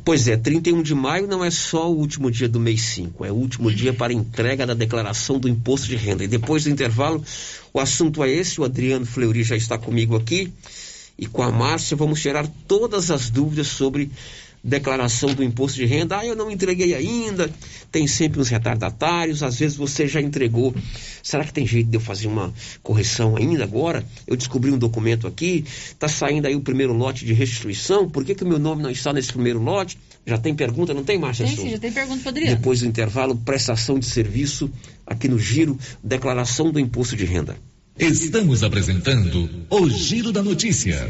[0.05, 3.31] Pois é, 31 de maio não é só o último dia do mês 5, é
[3.31, 6.23] o último dia para entrega da declaração do imposto de renda.
[6.23, 7.25] E depois do intervalo,
[7.73, 10.53] o assunto é esse, o Adriano Fleury já está comigo aqui
[11.17, 14.11] e com a Márcia vamos tirar todas as dúvidas sobre
[14.63, 16.19] declaração do imposto de renda.
[16.19, 17.49] Ah, eu não entreguei ainda.
[17.91, 19.43] Tem sempre uns retardatários.
[19.43, 20.73] Às vezes você já entregou.
[21.23, 22.53] Será que tem jeito de eu fazer uma
[22.83, 24.05] correção ainda agora?
[24.27, 25.65] Eu descobri um documento aqui.
[25.67, 28.09] Está saindo aí o primeiro lote de restituição.
[28.09, 29.97] Por que, que o meu nome não está nesse primeiro lote?
[30.25, 30.93] Já tem pergunta?
[30.93, 32.55] Não tem, Márcia Tem sim, já tem pergunta Adriano.
[32.55, 34.69] Depois do intervalo, prestação de serviço
[35.05, 37.57] aqui no Giro, declaração do imposto de renda.
[37.97, 41.09] Estamos apresentando o Giro da Notícia.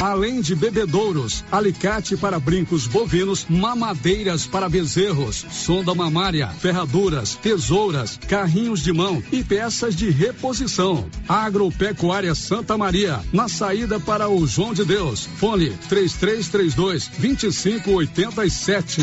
[0.00, 8.80] Além de bebedouros, alicate para brincos bovinos, mamadeiras para bezerros, sonda mamária, ferraduras, tesouras, carrinhos
[8.80, 11.04] de mão e peças de reposição.
[11.28, 15.28] Agropecuária Santa Maria, na saída para o João de Deus.
[15.36, 19.02] Fone 3332 2587.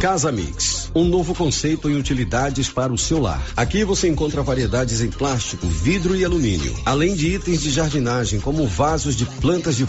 [0.00, 3.44] Casa Mix, um novo conceito em utilidades para o seu lar.
[3.56, 8.64] Aqui você encontra variedades em plástico, vidro e alumínio, além de itens de jardinagem como
[8.64, 9.84] vasos de plantas de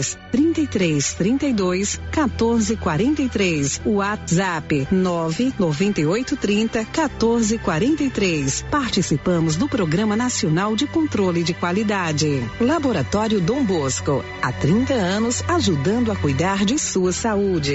[0.00, 3.82] Fones 33 32 14 43.
[3.84, 8.64] WhatsApp 998 30 14 43.
[8.70, 12.42] Participamos do Programa Nacional de Controle de Qualidade.
[12.60, 17.74] Laboratório Dom Bosco, há 30 anos ajudando a cuidar de sua saúde.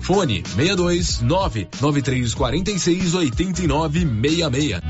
[0.00, 4.80] Fone 62 99346 8966.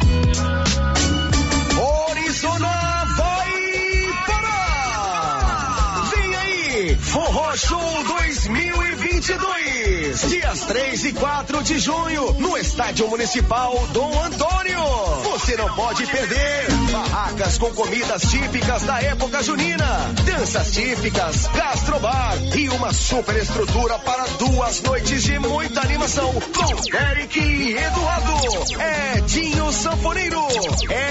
[2.11, 3.53] Orizona vai
[4.27, 6.11] parar!
[6.15, 7.91] Vem aí, Forró Show
[9.21, 14.81] 2022, dias 3 e 4 de junho, no Estádio Municipal Dom Antônio.
[15.25, 16.71] Você não pode perder.
[16.91, 19.87] Barracas com comidas típicas da época junina,
[20.25, 27.39] danças típicas, gastrobar e uma super estrutura para duas noites de muita animação com Eric
[27.39, 28.33] e Eduardo,
[29.19, 30.47] Edinho Sanfoneiro,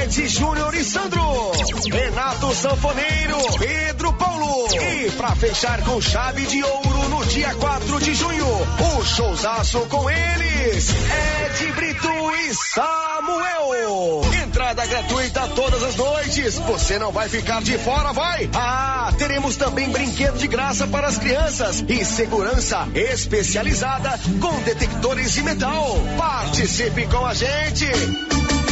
[0.02, 1.52] Ed Júnior e Sandro,
[1.92, 8.14] Renato Sanfoneiro, Pedro Paulo e pra fechar com chave de ouro no dia 4 de
[8.14, 14.22] junho, o showzaço com eles, Ed Brito e Samuel.
[14.44, 16.58] Entrada gratuita todas as noites.
[16.60, 18.50] Você não vai ficar de fora, vai?
[18.54, 25.44] Ah, teremos também brinquedo de graça para as crianças e segurança especializada com detectores de
[25.44, 25.98] metal.
[26.18, 27.86] Participe com a gente.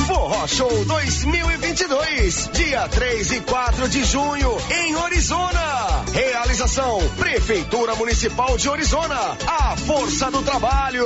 [0.07, 6.05] Forró Show 2022, dia 3 e 4 de junho, em Orizona.
[6.13, 9.37] Realização: Prefeitura Municipal de Orizona.
[9.45, 11.05] A força do trabalho.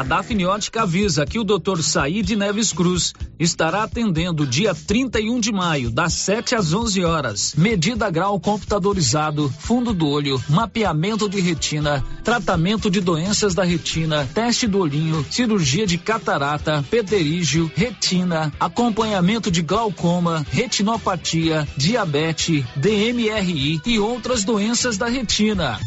[0.00, 1.82] A Dafniótica avisa que o Dr.
[1.82, 7.54] Said Neves Cruz estará atendendo dia 31 de maio, das 7 às 11 horas.
[7.54, 14.66] Medida grau computadorizado, fundo do olho, mapeamento de retina, tratamento de doenças da retina, teste
[14.66, 24.44] do olhinho, cirurgia de catarata, pterígio, retina, acompanhamento de glaucoma, retinopatia, diabetes, DMRI e outras
[24.44, 25.78] doenças da retina.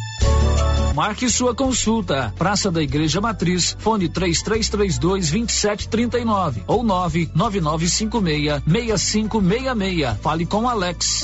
[0.93, 2.31] Marque sua consulta.
[2.37, 10.17] Praça da Igreja Matriz, fone 3332 2739 ou 99956 6566.
[10.21, 11.23] Fale com Alex.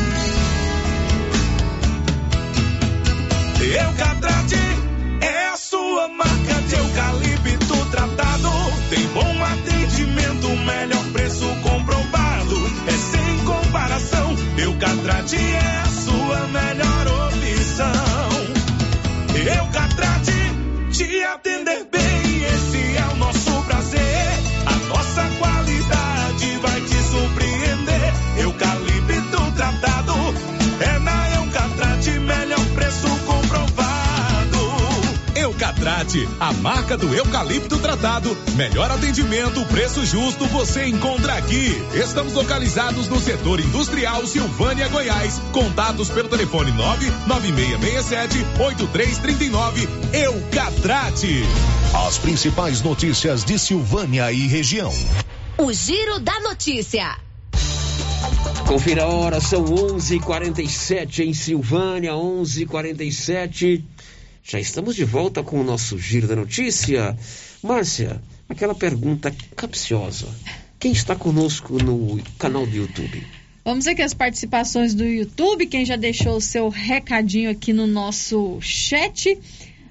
[14.83, 15.90] É
[36.39, 38.35] A marca do eucalipto tratado.
[38.55, 41.79] Melhor atendimento, preço justo, você encontra aqui.
[41.93, 45.39] Estamos localizados no setor industrial Silvânia, Goiás.
[45.51, 49.87] Contatos pelo telefone 99667 8339.
[50.11, 51.43] Eucatrate.
[52.07, 54.91] As principais notícias de Silvânia e região.
[55.55, 57.15] O Giro da Notícia.
[58.67, 63.83] Confira a hora, são 11:47 em Silvânia, 11:47.
[64.43, 67.15] Já estamos de volta com o nosso giro da notícia.
[67.61, 70.27] Márcia, aquela pergunta capciosa.
[70.79, 73.23] Quem está conosco no canal do YouTube?
[73.63, 75.67] Vamos aqui as participações do YouTube.
[75.67, 79.37] Quem já deixou o seu recadinho aqui no nosso chat.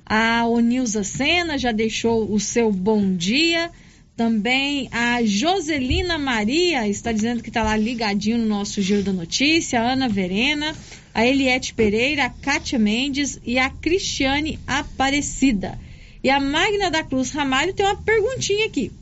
[0.05, 3.71] A Onilza Sena já deixou o seu bom dia.
[4.17, 9.81] Também a Joselina Maria está dizendo que está lá ligadinho no nosso Giro da Notícia.
[9.81, 10.75] A Ana Verena,
[11.15, 15.79] a Eliette Pereira, a Kátia Mendes e a Cristiane Aparecida.
[16.23, 18.93] E a Magna da Cruz Ramalho tem uma perguntinha aqui.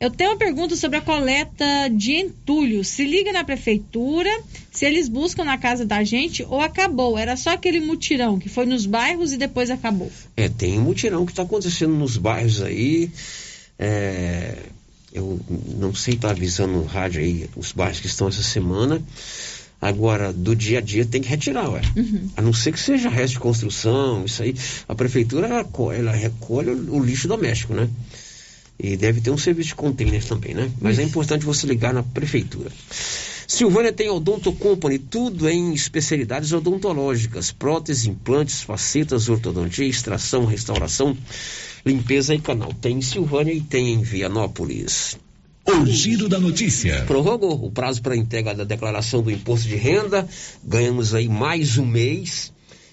[0.00, 2.84] Eu tenho uma pergunta sobre a coleta de entulho.
[2.84, 4.30] Se liga na prefeitura,
[4.70, 7.18] se eles buscam na casa da gente ou acabou.
[7.18, 10.10] Era só aquele mutirão que foi nos bairros e depois acabou.
[10.36, 13.10] É, tem um mutirão que está acontecendo nos bairros aí.
[13.76, 14.56] É,
[15.12, 15.40] eu
[15.76, 19.02] não sei, tá avisando no rádio aí os bairros que estão essa semana.
[19.80, 21.80] Agora, do dia a dia tem que retirar, ué.
[22.36, 24.54] A não ser que seja resto de construção, isso aí.
[24.88, 27.88] A prefeitura, ela, ela recolhe o, lixo doméstico, né?
[28.78, 30.70] E deve ter um serviço de container também, né?
[30.80, 32.70] Mas é importante você ligar na prefeitura.
[33.46, 41.16] Silvânia tem Odonto Company, tudo em especialidades odontológicas, próteses, implantes, facetas, ortodontia, extração, restauração,
[41.86, 42.74] limpeza e canal.
[42.74, 45.16] Tem em Silvânia e tem em Vianópolis.
[45.70, 47.04] O giro da notícia.
[47.04, 50.26] Prorrogou o prazo para entrega da declaração do imposto de renda.
[50.64, 52.50] Ganhamos aí mais um mês.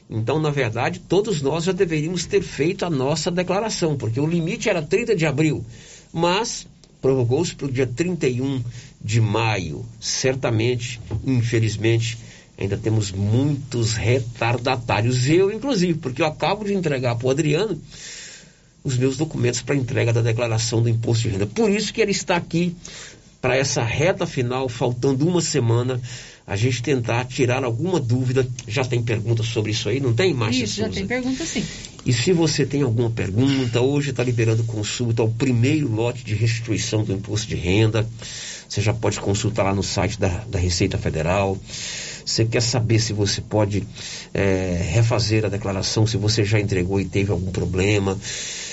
[0.09, 4.69] Então, na verdade, todos nós já deveríamos ter feito a nossa declaração, porque o limite
[4.69, 5.65] era 30 de abril.
[6.11, 6.67] Mas
[7.01, 8.61] prorrogou-se para o dia 31
[9.01, 9.85] de maio.
[9.97, 12.17] Certamente, infelizmente,
[12.57, 15.29] ainda temos muitos retardatários.
[15.29, 17.81] Eu, inclusive, porque eu acabo de entregar para o Adriano
[18.85, 21.47] os meus documentos para entrega da declaração do imposto de renda.
[21.47, 22.75] Por isso que ele está aqui
[23.41, 25.99] para essa reta final, faltando uma semana,
[26.47, 28.47] a gente tentar tirar alguma dúvida.
[28.67, 30.99] Já tem perguntas sobre isso aí, não tem, Márcia Isso, já Souza?
[30.99, 31.65] tem pergunta sim.
[32.05, 37.03] E se você tem alguma pergunta, hoje está liberando consulta ao primeiro lote de restituição
[37.03, 38.07] do imposto de renda.
[38.69, 41.57] Você já pode consultar lá no site da, da Receita Federal.
[42.23, 43.83] Você quer saber se você pode
[44.33, 48.17] é, refazer a declaração, se você já entregou e teve algum problema,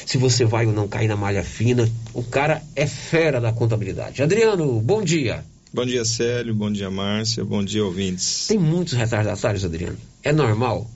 [0.07, 1.89] se você vai ou não cair na malha fina.
[2.15, 4.23] O cara é fera da contabilidade.
[4.23, 5.45] Adriano, bom dia.
[5.73, 6.55] Bom dia, Célio.
[6.55, 7.45] Bom dia, Márcia.
[7.45, 8.47] Bom dia, ouvintes.
[8.49, 9.97] Tem muitos retardatários, Adriano?
[10.23, 10.89] É normal?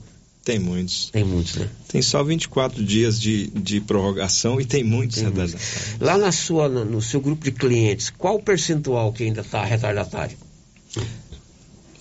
[0.45, 1.09] Tem muitos.
[1.09, 1.67] Tem muitos, né?
[1.89, 5.53] Tem só 24 dias de, de prorrogação e tem muitos Tem muitos.
[5.53, 5.99] retardatários.
[5.99, 10.37] Lá na sua, no seu grupo de clientes, qual o percentual que ainda está retardatário?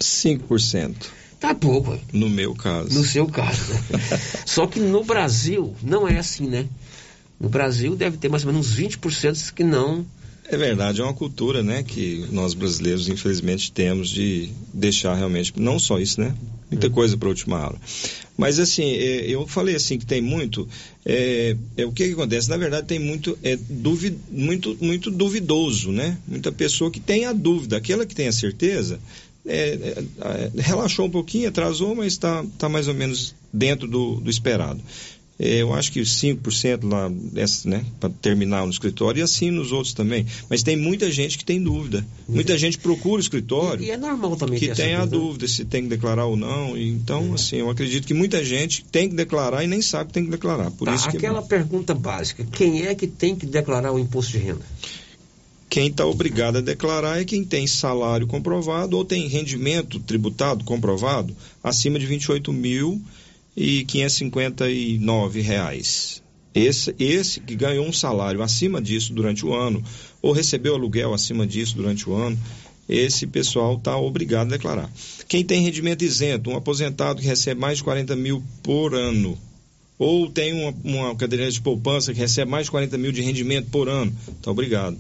[0.01, 0.95] 5%.
[1.41, 1.99] Tá pouco.
[2.13, 2.93] No meu caso.
[2.93, 3.73] no seu caso.
[3.73, 3.81] né?
[4.47, 6.67] Só que no Brasil não é assim, né?
[7.39, 10.07] No Brasil deve ter mais ou menos uns 20% que não.
[10.49, 15.77] É verdade, é uma cultura, né, que nós brasileiros, infelizmente, temos de deixar realmente, não
[15.77, 16.37] só isso, né,
[16.71, 17.81] muita coisa para a última aula.
[18.39, 20.69] Mas, assim, é, eu falei assim que tem muito,
[21.05, 22.49] é, é, o que, que acontece?
[22.49, 27.33] Na verdade, tem muito, é, duvi, muito, muito duvidoso, né, muita pessoa que tem a
[27.33, 29.01] dúvida, aquela que tem a certeza,
[29.49, 34.17] é, é, é, relaxou um pouquinho, atrasou, mas está tá mais ou menos dentro do,
[34.17, 34.81] do esperado.
[35.39, 37.11] É, eu acho que 5% lá,
[37.65, 40.25] né, para terminar no escritório, e assim nos outros também.
[40.49, 42.07] Mas tem muita gente que tem dúvida.
[42.27, 43.85] Muita gente procura o escritório.
[43.85, 45.17] E é normal também que ter tem a dúvida.
[45.19, 46.77] dúvida se tem que declarar ou não.
[46.77, 50.15] E Então, assim, eu acredito que muita gente tem que declarar e nem sabe que
[50.15, 50.71] tem que declarar.
[50.71, 54.33] Por Tá, isso que aquela pergunta básica: quem é que tem que declarar o imposto
[54.33, 54.63] de renda?
[55.69, 61.37] quem está obrigado a declarar é quem tem salário comprovado ou tem rendimento tributado comprovado
[61.63, 63.03] acima de 28 mil
[63.57, 66.23] e 559 reais.
[66.55, 69.83] Esse, esse que ganhou um salário acima disso durante o ano
[70.23, 72.39] ou recebeu aluguel acima disso durante o ano,
[72.89, 74.91] esse pessoal está obrigado a declarar.
[75.29, 79.39] Quem tem rendimento isento, um aposentado que recebe mais de 40 mil por ano,
[79.99, 83.89] ou tem uma, uma de poupança que recebe mais de 40 mil de rendimento por
[83.89, 84.97] ano, está obrigado.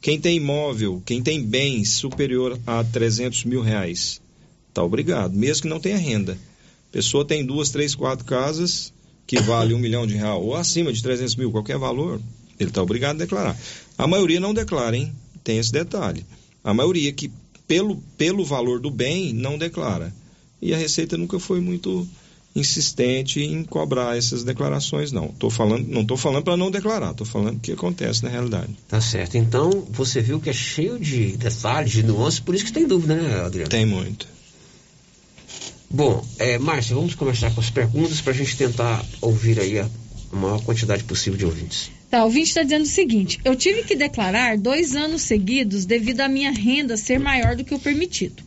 [0.00, 4.20] Quem tem imóvel, quem tem bens superior a 300 mil reais,
[4.68, 6.36] está obrigado, mesmo que não tenha renda.
[6.94, 8.92] Pessoa tem duas, três, quatro casas
[9.26, 12.20] que vale um milhão de real ou acima de 300 mil, qualquer valor,
[12.56, 13.58] ele está obrigado a declarar.
[13.98, 15.12] A maioria não declara, hein?
[15.42, 16.24] Tem esse detalhe.
[16.62, 17.32] A maioria que,
[17.66, 20.14] pelo, pelo valor do bem, não declara.
[20.62, 22.06] E a Receita nunca foi muito
[22.54, 25.26] insistente em cobrar essas declarações, não.
[25.26, 28.72] Tô falando, não estou falando para não declarar, estou falando o que acontece na realidade.
[28.86, 29.36] Tá certo.
[29.36, 33.16] Então, você viu que é cheio de detalhes, de nuances, por isso que tem dúvida,
[33.16, 33.68] né, Adriano?
[33.68, 34.32] Tem muito.
[35.94, 39.88] Bom, é, Márcia, vamos começar com as perguntas para a gente tentar ouvir aí a
[40.32, 41.88] maior quantidade possível de ouvintes.
[42.10, 46.22] Tá, o ouvinte está dizendo o seguinte: eu tive que declarar dois anos seguidos devido
[46.22, 48.42] à minha renda ser maior do que o permitido.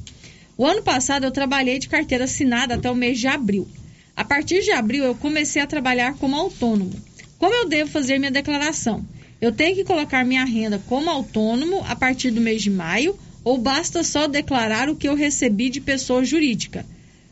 [0.58, 3.66] O ano passado eu trabalhei de carteira assinada até o mês de abril.
[4.14, 6.92] A partir de abril eu comecei a trabalhar como autônomo.
[7.38, 9.06] Como eu devo fazer minha declaração?
[9.40, 13.58] Eu tenho que colocar minha renda como autônomo a partir do mês de maio ou
[13.58, 16.86] basta só declarar o que eu recebi de pessoa jurídica?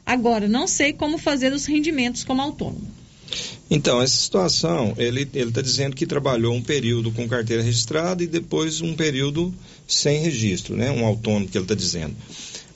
[0.05, 2.87] Agora, não sei como fazer os rendimentos como autônomo.
[3.69, 8.81] Então, essa situação, ele está dizendo que trabalhou um período com carteira registrada e depois
[8.81, 9.53] um período
[9.87, 10.91] sem registro, né?
[10.91, 12.15] Um autônomo que ele está dizendo.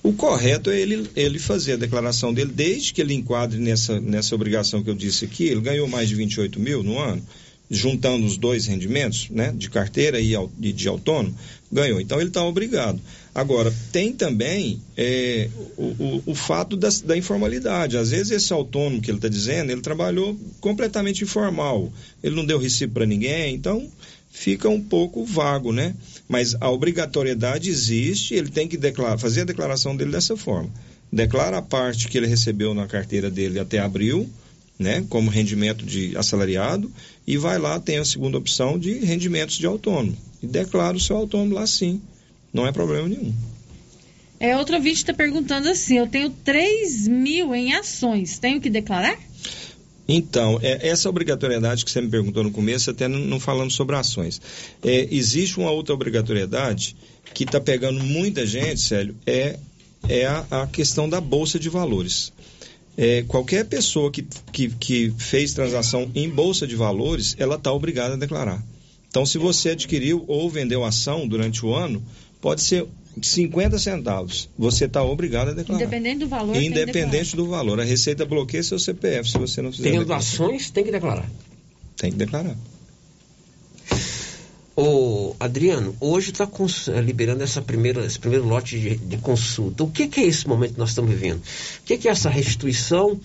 [0.01, 4.34] O correto é ele, ele fazer a declaração dele, desde que ele enquadre nessa, nessa
[4.34, 7.21] obrigação que eu disse aqui, ele ganhou mais de 28 mil no ano,
[7.70, 9.53] juntando os dois rendimentos, né?
[9.55, 10.34] De carteira e,
[10.74, 11.36] de autônomo,
[11.72, 12.01] ganhou.
[12.01, 12.99] Então, ele está obrigado.
[13.34, 17.97] Agora, tem também é, o, o, o fato da, da informalidade.
[17.97, 21.91] Às vezes, esse autônomo que ele está dizendo, ele trabalhou completamente informal.
[22.24, 23.88] Ele não deu recibo para ninguém, então
[24.32, 25.95] fica um pouco vago, né?
[26.28, 30.70] Mas a obrigatoriedade existe, ele tem que declarar, fazer a declaração dele dessa forma.
[31.11, 34.30] Declara a parte que ele recebeu na carteira dele até abril,
[34.78, 36.89] né, como rendimento de assalariado,
[37.30, 40.17] e vai lá, tem a segunda opção de rendimentos de autônomo.
[40.41, 42.01] E declara o seu autônomo lá sim.
[42.51, 43.32] Não é problema nenhum.
[44.39, 49.15] É, outro ouvinte está perguntando assim: eu tenho 3 mil em ações, tenho que declarar?
[50.07, 53.95] Então, é, essa obrigatoriedade que você me perguntou no começo, até não, não falamos sobre
[53.95, 54.41] ações.
[54.84, 56.95] É, existe uma outra obrigatoriedade
[57.32, 59.59] que está pegando muita gente, Célio, é,
[60.07, 62.34] é a, a questão da Bolsa de Valores.
[63.02, 68.16] É, qualquer pessoa que, que, que fez transação em Bolsa de Valores, ela está obrigada
[68.16, 68.62] a declarar.
[69.08, 72.04] Então, se você adquiriu ou vendeu ação durante o ano,
[72.41, 72.86] pode ser
[73.22, 74.50] 50 centavos.
[74.58, 75.82] Você está obrigado a declarar.
[75.82, 76.56] Independente do valor.
[76.58, 77.80] Independente do valor.
[77.80, 81.32] A Receita bloqueia seu CPF se você não fizer Tendo ações, tem que declarar.
[81.95, 82.58] Tem que declarar.
[84.82, 86.49] Ô, Adriano, hoje está
[87.03, 89.84] liberando essa primeira, esse primeiro lote de, de consulta.
[89.84, 91.39] O que, que, é esse momento que nós estamos vivendo?
[91.39, 93.19] O que, que, é essa restituição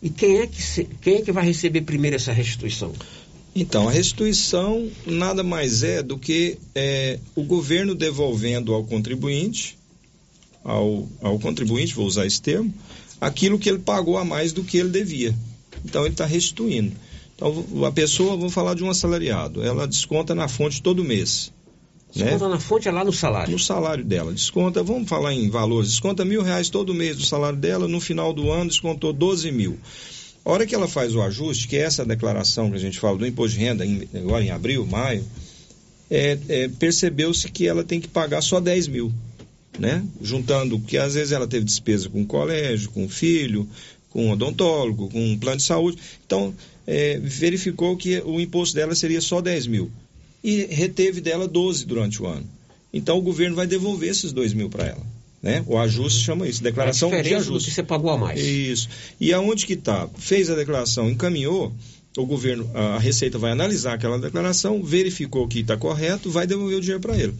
[0.00, 2.90] e quem é, que se, quem é que vai receber primeiro essa restituição?
[3.54, 9.76] Então, a restituição nada mais é do que é, o governo devolvendo ao contribuinte,
[10.64, 12.72] ao, ao contribuinte, vou usar esse termo,
[13.20, 15.34] aquilo que ele pagou a mais do que ele devia.
[15.84, 16.96] Então, ele está restituindo.
[17.34, 21.52] Então, a pessoa, vou falar de um assalariado, ela desconta na fonte todo mês.
[22.14, 22.24] Né?
[22.24, 22.54] Desconta né?
[22.54, 23.52] na fonte é lá no salário?
[23.52, 24.32] No salário dela.
[24.32, 28.32] Desconta, vamos falar em valores, desconta mil reais todo mês do salário dela, no final
[28.32, 29.78] do ano descontou 12 mil.
[30.44, 33.16] A hora que ela faz o ajuste, que é essa declaração que a gente fala
[33.16, 35.24] do imposto de renda, em, agora em abril, maio,
[36.10, 39.12] é, é, percebeu-se que ela tem que pagar só 10 mil.
[39.76, 40.04] Né?
[40.22, 43.68] Juntando, que às vezes ela teve despesa com colégio, com filho,
[44.14, 45.98] com odontólogo, com um plano de saúde.
[46.24, 46.54] Então,
[46.86, 49.90] é, verificou que o imposto dela seria só 10 mil.
[50.42, 52.46] E reteve dela 12 durante o ano.
[52.92, 55.02] Então o governo vai devolver esses 2 mil para ela.
[55.42, 55.64] Né?
[55.66, 57.68] O ajuste chama isso, declaração é de ajuste.
[57.68, 58.40] que você pagou a mais.
[58.40, 58.88] Isso.
[59.20, 60.08] E aonde que está?
[60.16, 61.72] Fez a declaração, encaminhou,
[62.16, 66.80] o governo, a Receita vai analisar aquela declaração, verificou que está correto, vai devolver o
[66.80, 67.34] dinheiro para ele.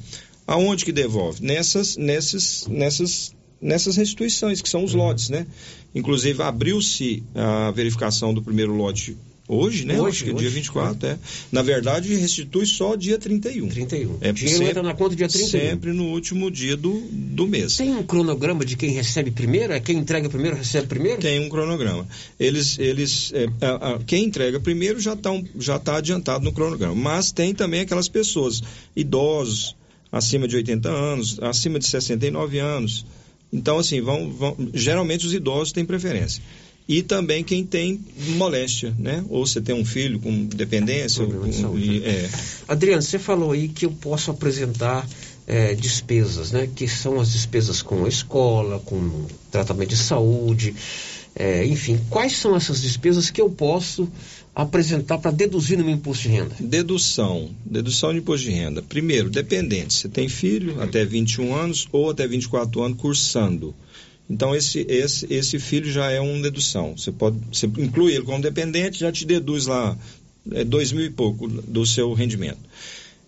[0.47, 1.43] Aonde que devolve?
[1.43, 3.33] Nessas, nessas, nessas,
[3.65, 5.01] nessas restituições, que são os uhum.
[5.01, 5.47] lotes, né?
[5.95, 10.01] Inclusive, abriu-se a verificação do primeiro lote Hoje, né?
[10.01, 11.19] Hoje, Acho que hoje, dia 24, é.
[11.53, 13.69] Na verdade, restitui só dia 31.
[13.69, 14.17] 31.
[14.23, 15.51] É, o dinheiro sempre, entra na conta dia 31.
[15.51, 17.77] Sempre no último dia do, do mês.
[17.77, 19.75] Tem um cronograma de quem recebe primeiro?
[19.75, 21.21] É quem entrega primeiro, recebe primeiro?
[21.21, 22.09] Tem um cronograma.
[22.41, 26.95] Eles, eles, é, a, a, quem entrega primeiro já está já tá adiantado no cronograma.
[26.95, 28.63] Mas tem também aquelas pessoas,
[28.97, 29.77] idosos,
[30.11, 33.05] acima de 80 anos, acima de 69 anos.
[33.55, 36.43] Então, assim, vão, vão geralmente os idosos têm preferência
[36.87, 38.01] e também quem tem
[38.37, 39.25] moléstia, né?
[39.31, 41.25] Ou você tem um filho com dependência.
[41.25, 42.29] Com, e, é.
[42.69, 45.09] Adriano, você falou aí que eu posso apresentar
[45.47, 46.69] é, despesas, né?
[46.75, 50.75] Que são as despesas com a escola, com tratamento de saúde,
[51.35, 51.99] é, enfim.
[52.11, 54.07] Quais são essas despesas que eu posso
[54.55, 56.55] apresentar para deduzir no meu imposto de renda?
[56.61, 57.51] Dedução.
[57.65, 58.83] Dedução de imposto de renda.
[58.83, 59.95] Primeiro, dependente.
[59.95, 63.75] Você tem filho até 21 anos ou até 24 anos cursando.
[64.31, 66.97] Então, esse, esse, esse filho já é uma dedução.
[66.97, 69.97] Você pode você inclui ele como dependente, já te deduz lá
[70.53, 72.61] é, dois mil e pouco do seu rendimento.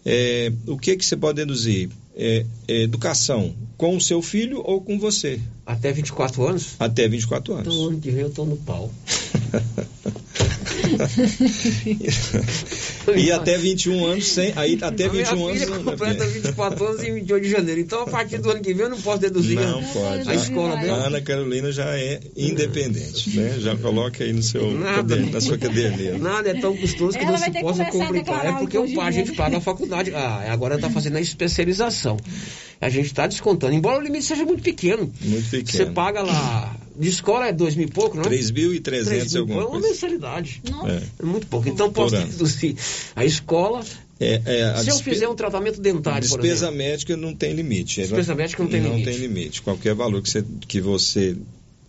[0.05, 1.91] É, o que, que você pode deduzir?
[2.17, 5.39] É, é, educação com o seu filho ou com você.
[5.67, 6.75] Até 24 anos?
[6.79, 7.75] Até 24 anos.
[7.75, 8.91] Então, ano que vem eu estou no pau.
[13.17, 14.53] e até 21 anos sem.
[14.57, 15.67] Aí até 21 anos.
[15.67, 17.81] Minha completa 24 anos em 28 de janeiro.
[17.81, 19.59] Então, a partir do ano que vem, eu não posso deduzir.
[19.59, 20.29] Não pode.
[20.29, 21.05] A escola dela.
[21.05, 23.57] A Ana Carolina já é independente, né?
[23.59, 26.19] Já coloca aí no seu caderno, na sua caderneta.
[26.19, 28.47] Nada é tão custoso que Ela não se possa complicar.
[28.47, 30.13] É porque o, a gente paga a faculdade.
[30.15, 32.17] Ah, agora está fazendo a especialização.
[32.81, 33.75] A gente está descontando.
[33.75, 35.11] Embora o limite seja muito pequeno.
[35.21, 35.67] Muito pequeno.
[35.67, 38.29] Você paga lá de escola é dois mil e pouco, não é?
[38.29, 39.77] 3.300 e alguma coisa.
[39.77, 40.63] É uma mensalidade.
[40.87, 41.23] É.
[41.23, 41.27] é.
[41.27, 41.69] muito pouco.
[41.69, 42.77] Então, posso deduzir
[43.15, 43.85] a escola...
[44.19, 48.01] É, é, se eu fizer um tratamento dentário, despesa médica não tem limite.
[48.01, 49.07] Despesa médica não tem não limite.
[49.07, 49.61] Não tem limite.
[49.61, 51.37] Qualquer valor que você, que você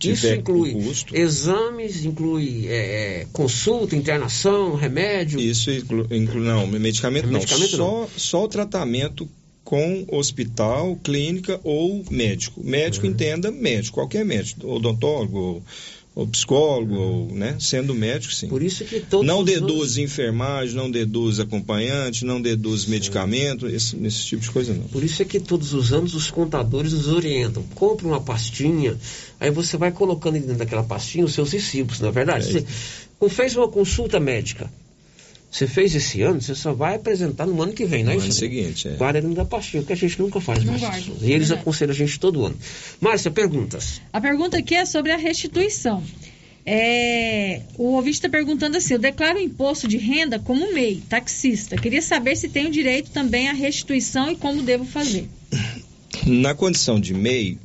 [0.03, 1.15] isso inclui custo.
[1.15, 5.39] exames, inclui é, é, consulta, internação, remédio?
[5.39, 8.07] Isso inclui, inclui não, medicamento, medicamento não.
[8.07, 9.27] Só, só o tratamento
[9.67, 12.61] com hospital, clínica ou médico.
[12.63, 13.11] Médico uhum.
[13.11, 15.63] entenda médico, qualquer médico, odontólogo, ou,
[16.15, 17.57] ou psicólogo, ou, né?
[17.59, 18.47] Sendo médico, sim.
[18.47, 19.97] Por isso que todos não deduz anos...
[19.97, 22.91] enfermagem, não deduz acompanhante, não deduz sim.
[22.91, 24.83] medicamento, esse, esse tipo de coisa não.
[24.83, 27.61] Por isso é que todos os anos os contadores nos orientam.
[27.75, 28.97] Compre uma pastinha,
[29.37, 32.57] aí você vai colocando dentro daquela pastinha os seus recibos, não é verdade?
[32.57, 32.63] É.
[33.19, 34.71] Você fez uma consulta médica
[35.49, 38.19] você fez esse ano, você só vai apresentar no ano que vem, não é no
[38.19, 38.27] isso?
[38.27, 39.13] ano seguinte, é.
[39.13, 41.05] Dentro da pastinha, que a gente nunca faz não mais.
[41.21, 42.55] E eles aconselham a gente todo ano.
[42.99, 44.01] Márcia, perguntas.
[44.11, 46.03] A pergunta aqui é sobre a restituição.
[46.69, 51.77] É, o ouvinte está perguntando assim: eu declaro imposto de renda como MEI, taxista.
[51.77, 55.29] Queria saber se tenho direito também à restituição e como devo fazer.
[56.27, 57.57] Na condição de MEI,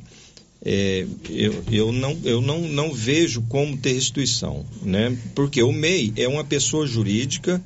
[0.63, 5.17] é, eu, eu, não, eu não, não vejo como ter restituição, né?
[5.35, 7.61] Porque o MEI é uma pessoa jurídica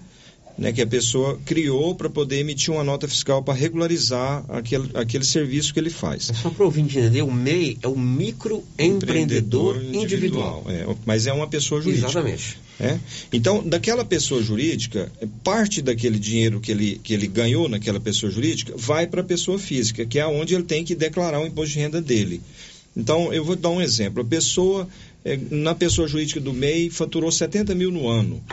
[0.57, 5.23] né, que a pessoa criou para poder emitir uma nota fiscal para regularizar aquele, aquele
[5.23, 6.29] serviço que ele faz.
[6.29, 10.03] É só para ouvir entender, o MEI é o microempreendedor individual.
[10.03, 10.65] individual.
[10.67, 12.07] É, mas é uma pessoa jurídica.
[12.07, 12.59] Exatamente.
[12.79, 12.99] É?
[13.33, 15.11] Então, daquela pessoa jurídica,
[15.43, 19.57] parte daquele dinheiro que ele, que ele ganhou naquela pessoa jurídica vai para a pessoa
[19.57, 22.41] física, que é onde ele tem que declarar o imposto de renda dele.
[22.95, 24.21] Então, eu vou dar um exemplo.
[24.21, 24.87] A pessoa,
[25.23, 28.43] é, na pessoa jurídica do MEI, faturou 70 mil no ano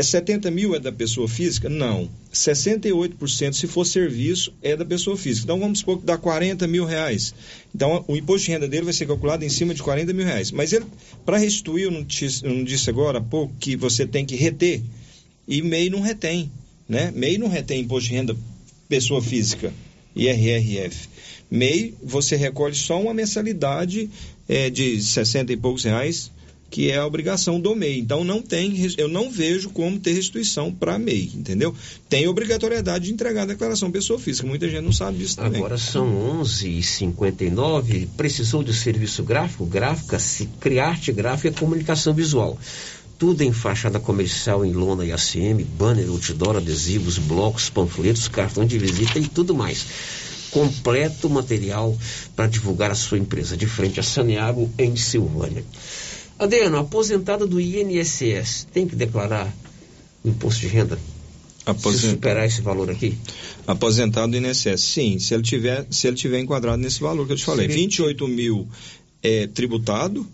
[0.00, 1.68] É 70 mil é da pessoa física?
[1.68, 2.08] Não.
[2.32, 5.44] 68% se for serviço é da pessoa física.
[5.44, 7.34] Então vamos supor que dá 40 mil reais.
[7.74, 10.52] Então o imposto de renda dele vai ser calculado em cima de 40 mil reais.
[10.52, 10.86] Mas ele,
[11.26, 14.36] para restituir, eu não, te, eu não disse agora há pouco que você tem que
[14.36, 14.80] reter.
[15.46, 16.50] E MEI não retém.
[16.88, 17.12] Né?
[17.14, 18.34] MEI não retém imposto de renda
[18.88, 19.70] pessoa física.
[20.16, 21.10] IRRF.
[21.50, 24.08] MEI, você recolhe só uma mensalidade
[24.48, 26.30] é, de 60 e poucos reais
[26.70, 27.98] que é a obrigação do MEI.
[27.98, 31.74] Então não tem, eu não vejo como ter restituição para MEI, entendeu?
[32.08, 34.46] Tem obrigatoriedade de entregar a declaração pessoa física.
[34.46, 35.58] Muita gente não sabe disso também.
[35.58, 38.08] Agora são 11h59.
[38.16, 39.66] Precisou de serviço gráfico?
[39.66, 42.56] Gráfica, se criar arte gráfica e comunicação visual.
[43.18, 48.78] Tudo em fachada comercial, em lona e ACM, banner, outdoor, adesivos, blocos, panfletos, cartão de
[48.78, 49.84] visita e tudo mais
[50.50, 51.96] completo material
[52.34, 55.64] para divulgar a sua empresa, de frente a Saneago, em Silvânia.
[56.40, 59.54] Adriano, aposentado do INSS tem que declarar
[60.24, 60.98] o imposto de renda?
[61.66, 62.00] Aposent...
[62.00, 63.18] Se superar esse valor aqui?
[63.66, 67.36] Aposentado do INSS, sim, se ele tiver, se ele tiver enquadrado nesse valor que eu
[67.36, 67.68] te falei.
[67.68, 67.74] Sim.
[67.74, 68.66] 28 mil
[69.22, 70.26] é tributado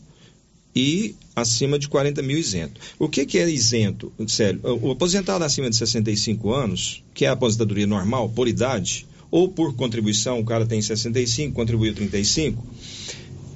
[0.74, 2.80] e acima de 40 mil isento.
[3.00, 4.12] O que, que é isento?
[4.28, 9.48] Sério, o aposentado acima de 65 anos, que é a aposentadoria normal, por idade, ou
[9.48, 12.64] por contribuição, o cara tem 65, contribuiu 35,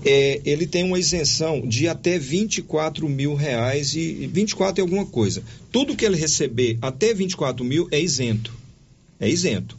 [0.05, 5.43] é, ele tem uma isenção de até 24 mil reais e 24 é alguma coisa.
[5.71, 8.53] Tudo que ele receber até 24 mil é isento.
[9.19, 9.79] É isento.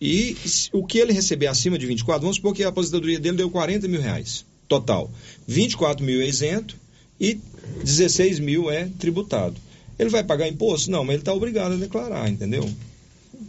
[0.00, 0.36] E
[0.72, 3.88] o que ele receber acima de 24, vamos supor que a aposentadoria dele deu 40
[3.88, 5.10] mil reais total.
[5.46, 6.76] 24 mil é isento
[7.20, 7.40] e
[7.82, 9.56] 16 mil é tributado.
[9.98, 10.90] Ele vai pagar imposto?
[10.90, 12.68] Não, mas ele está obrigado a declarar, entendeu?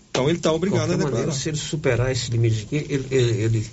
[0.10, 1.12] Então ele está obrigado a declarar.
[1.12, 3.66] Maneira, se ele superar esse limite aqui, ele, ele, ele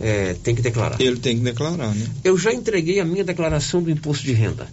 [0.00, 1.00] é, tem que declarar.
[1.00, 2.06] Ele tem que declarar, né?
[2.24, 4.66] Eu já entreguei a minha declaração do imposto de renda.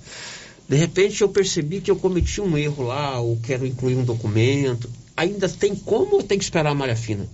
[0.67, 4.89] De repente eu percebi que eu cometi um erro lá, ou quero incluir um documento.
[5.15, 7.28] Ainda tem como ou tem que esperar a malha fina?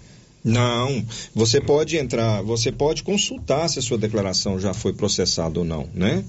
[0.44, 5.66] Não, você pode entrar, você pode consultar se a sua declaração já foi processada ou
[5.66, 6.24] não, né?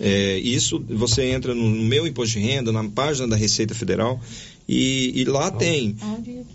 [0.00, 4.18] É, isso você entra no meu imposto de renda, na página da Receita Federal
[4.66, 5.94] e, e lá tem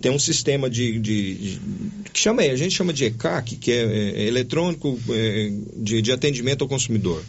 [0.01, 1.59] tem um sistema de, de, de,
[2.11, 6.63] que chama a gente chama de ECAC, que é, é eletrônico é, de, de atendimento
[6.63, 7.23] ao consumidor.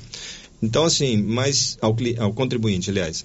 [0.63, 3.23] Então assim, mas ao, ao contribuinte, aliás.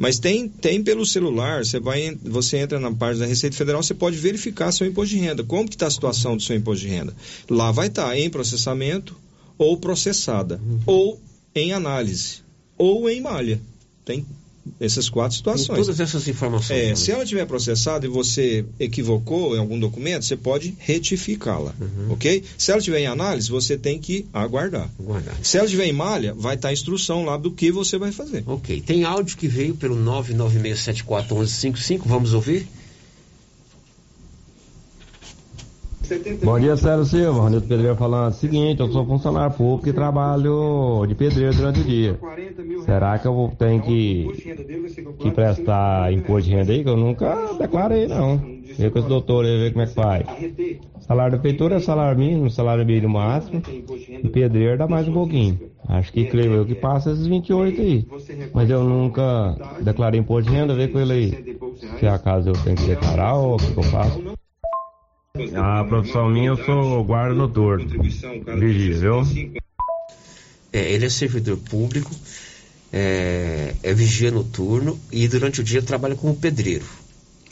[0.00, 3.92] Mas tem, tem pelo celular, você vai, você entra na página da Receita Federal, você
[3.92, 5.44] pode verificar seu imposto de renda.
[5.44, 7.14] Como que está a situação do seu imposto de renda?
[7.50, 9.14] Lá vai estar tá, em processamento
[9.58, 10.80] ou processada, uhum.
[10.86, 11.20] ou
[11.54, 12.38] em análise,
[12.78, 13.60] ou em malha.
[14.02, 14.24] Tem
[14.78, 15.68] essas quatro situações.
[15.68, 16.78] Tem todas essas informações.
[16.78, 16.94] É, né?
[16.94, 22.12] se ela tiver processada e você equivocou em algum documento, você pode retificá-la, uhum.
[22.12, 22.44] ok?
[22.58, 24.88] Se ela tiver em análise, você tem que aguardar.
[24.98, 25.36] aguardar.
[25.42, 28.44] Se ela tiver em malha, vai estar a instrução lá do que você vai fazer.
[28.46, 28.80] Ok.
[28.82, 32.68] Tem áudio que veio pelo 996741155, vamos ouvir?
[36.42, 37.40] Bom dia, Sérgio Silva.
[37.40, 38.32] Ronildo Pedreiro falando.
[38.32, 42.18] Seguinte, eu sou funcionário público e trabalho de pedreiro durante o dia.
[42.84, 44.28] Será que eu tenho que,
[45.20, 46.82] que prestar imposto de renda aí?
[46.82, 48.38] Que eu nunca declarei, não.
[48.76, 50.26] Vê com esse doutor aí, ver como é que faz.
[51.00, 53.62] Salário da feitura é salário mínimo, salário mínimo máximo.
[53.68, 55.60] E pedreiro dá mais um pouquinho.
[55.88, 58.06] Acho que creio eu que passa esses 28 aí.
[58.52, 61.56] Mas eu nunca declarei imposto de renda, vê com ele aí.
[61.98, 64.39] Se acaso eu tenho que declarar ou o que eu faço.
[65.36, 67.86] A profissão minha, eu sou guarda noturno.
[68.58, 69.22] Vigia, viu?
[70.72, 72.10] É, ele é servidor público,
[72.92, 76.84] é, é, vigia noturno e durante o dia trabalha como pedreiro.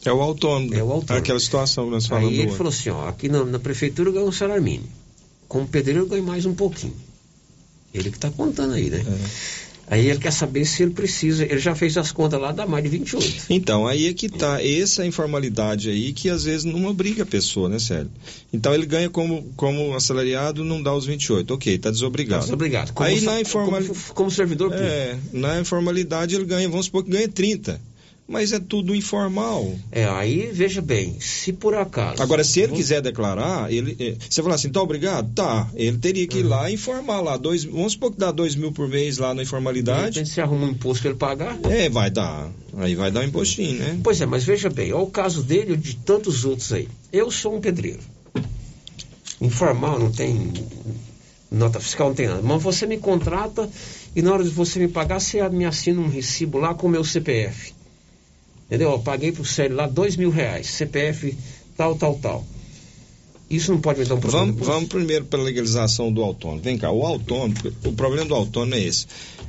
[0.04, 0.74] É o autônomo.
[0.74, 1.20] É o autônomo.
[1.20, 2.32] Aquela situação que nós falamos.
[2.32, 4.88] Aí ele falou assim, ó, aqui na, na prefeitura eu ganho um salário mínimo.
[5.46, 6.96] Como pedreiro eu ganho mais um pouquinho.
[7.94, 9.04] Ele que está contando aí, né?
[9.06, 9.67] É.
[9.90, 12.84] Aí ele quer saber se ele precisa, ele já fez as contas lá, dá mais
[12.84, 13.44] de 28.
[13.48, 17.68] Então, aí é que tá, essa informalidade aí que às vezes não obriga a pessoa,
[17.68, 18.10] né, Sérgio?
[18.52, 21.54] Então ele ganha como, como assalariado, não dá os 28.
[21.54, 22.40] Ok, tá desobrigado.
[22.40, 22.92] Tá desobrigado.
[22.92, 23.88] Como, aí na informalidade.
[23.88, 24.90] Como, como, servidor público.
[24.90, 27.80] É, na informalidade ele ganha, vamos supor que ganha 30
[28.28, 29.74] mas é tudo informal.
[29.90, 32.22] É, aí veja bem, se por acaso.
[32.22, 35.32] Agora, se ele quiser declarar, ele, é, você falar assim, tá obrigado?
[35.34, 35.66] Tá.
[35.74, 36.50] Ele teria que ir uhum.
[36.50, 37.38] lá informar lá.
[37.38, 40.26] Dois, vamos supor que dá dois mil por mês lá na informalidade.
[40.26, 41.58] Você arruma um imposto para ele pagar?
[41.70, 42.50] É, vai dar.
[42.76, 43.98] Aí vai dar um impostinho, né?
[44.04, 46.86] Pois é, mas veja bem, olha o caso dele e de tantos outros aí.
[47.10, 48.00] Eu sou um pedreiro.
[49.40, 50.52] Informal, não tem
[51.50, 52.42] nota fiscal, não tem nada.
[52.42, 53.68] Mas você me contrata
[54.14, 56.90] e na hora de você me pagar, você me assina um recibo lá com o
[56.90, 57.77] meu CPF.
[58.68, 58.90] Entendeu?
[58.92, 61.34] Eu paguei pro Célio lá dois mil reais, CPF
[61.76, 62.46] tal, tal, tal.
[63.48, 64.46] Isso não pode me dar um problema?
[64.46, 66.60] Vamos, vamos primeiro para a legalização do autônomo.
[66.60, 69.06] Vem cá, o autônomo, o problema do autônomo é esse.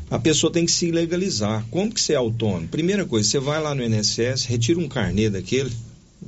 [0.10, 1.66] A pessoa tem que se legalizar.
[1.70, 2.70] Como que você é autônomo?
[2.70, 5.72] Primeira coisa, você vai lá no INSS, retira um carnê daquele,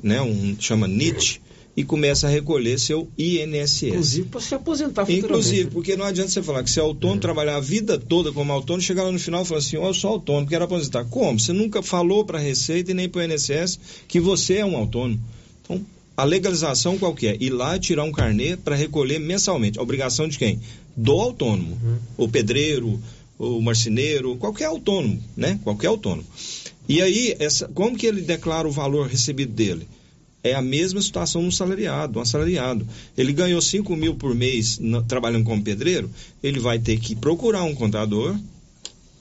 [0.04, 1.42] né, um chama NIT,
[1.76, 3.84] e começa a recolher seu INSS.
[3.84, 5.10] Inclusive para se aposentar.
[5.10, 8.52] Inclusive, porque não adianta você falar que você é autônomo, trabalhar a vida toda como
[8.52, 11.06] autônomo, chegar lá no final e falar assim, ó, eu sou autônomo, quero aposentar.
[11.06, 11.40] Como?
[11.40, 14.76] Você nunca falou para a Receita e nem para o INSS que você é um
[14.76, 15.20] autônomo.
[15.64, 17.38] Então, a legalização qual que é?
[17.40, 19.80] Ir lá tirar um carnê para recolher mensalmente.
[19.80, 20.60] A obrigação de quem?
[20.96, 21.78] Do autônomo.
[22.18, 23.02] O pedreiro,
[23.40, 25.58] o marceneiro, qualquer autônomo, né?
[25.64, 26.28] Qualquer autônomo.
[26.88, 29.88] E aí, essa, como que ele declara o valor recebido dele?
[30.44, 32.88] É a mesma situação no salariado, um assalariado.
[33.18, 36.10] Ele ganhou 5 mil por mês trabalhando como pedreiro,
[36.42, 38.36] ele vai ter que procurar um contador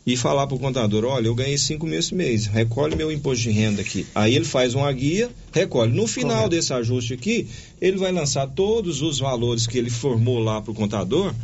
[0.07, 3.45] e falar para o contador, olha, eu ganhei 5 mil esse mês, recolhe meu imposto
[3.45, 4.07] de renda aqui.
[4.15, 5.93] Aí ele faz uma guia, recolhe.
[5.93, 7.47] No final desse ajuste aqui,
[7.81, 11.35] ele vai lançar todos os valores que ele formou lá para o contador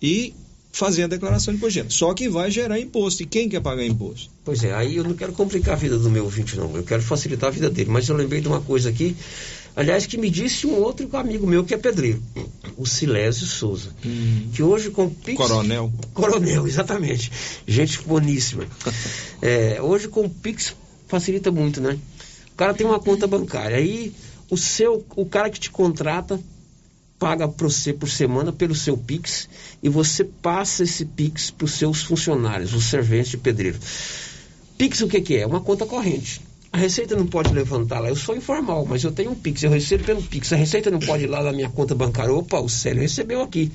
[0.00, 0.32] e
[0.72, 1.90] fazer a declaração de renda.
[1.90, 3.22] Só que vai gerar imposto.
[3.22, 4.30] E quem quer pagar imposto?
[4.44, 6.74] Pois é, aí eu não quero complicar a vida do meu ouvinte, não.
[6.76, 7.90] Eu quero facilitar a vida dele.
[7.90, 9.16] Mas eu lembrei de uma coisa aqui,
[9.74, 12.22] aliás, que me disse um outro amigo meu que é pedreiro,
[12.76, 13.90] o Silésio Souza.
[14.52, 15.36] Que hoje com o Pix.
[15.36, 15.92] Coronel.
[16.14, 17.30] Coronel, exatamente.
[17.66, 18.66] Gente boníssima.
[19.40, 20.74] É, hoje com o Pix
[21.06, 21.96] facilita muito, né?
[22.52, 23.76] O cara tem uma conta bancária.
[23.76, 24.12] Aí
[24.50, 26.40] o seu, o cara que te contrata
[27.18, 29.48] paga para você por semana pelo seu Pix
[29.82, 33.78] e você passa esse Pix para os seus funcionários, os serventes de pedreiro.
[34.76, 35.46] Pix o que, que é?
[35.46, 36.40] Uma conta corrente.
[36.70, 38.08] A Receita não pode levantar lá.
[38.08, 40.52] Eu sou informal, mas eu tenho um Pix, eu recebo pelo Pix.
[40.52, 42.32] A Receita não pode ir lá na minha conta bancária.
[42.32, 43.72] Opa, o Célio recebeu aqui.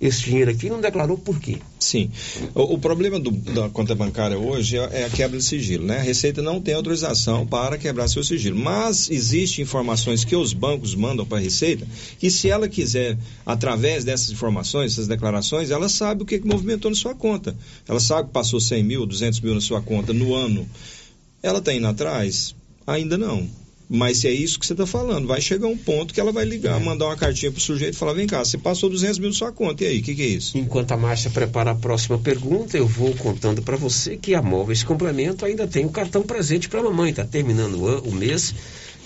[0.00, 1.58] Esse dinheiro aqui não declarou por quê?
[1.80, 2.10] Sim.
[2.54, 5.98] O, o problema do- da conta bancária hoje é, é a quebra de sigilo, né?
[5.98, 8.58] A Receita não tem autorização para quebrar seu sigilo.
[8.58, 11.86] Mas existem informações que os bancos mandam para a Receita
[12.18, 13.16] que se ela quiser,
[13.46, 17.56] através dessas informações, essas declarações, ela sabe o que, que movimentou na sua conta.
[17.88, 20.68] Ela sabe que passou 100 mil, 200 mil na sua conta no ano.
[21.42, 22.54] Ela está indo atrás?
[22.86, 23.48] Ainda não.
[23.88, 26.44] Mas se é isso que você está falando, vai chegar um ponto que ela vai
[26.44, 29.28] ligar, mandar uma cartinha para o sujeito e falar: vem cá, você passou 200 mil
[29.28, 30.58] na sua conta, e aí, o que, que é isso?
[30.58, 34.82] Enquanto a Márcia prepara a próxima pergunta, eu vou contando para você que a Móveis
[34.82, 37.10] Complemento ainda tem um cartão presente para a mamãe.
[37.10, 38.52] Está terminando o, o mês,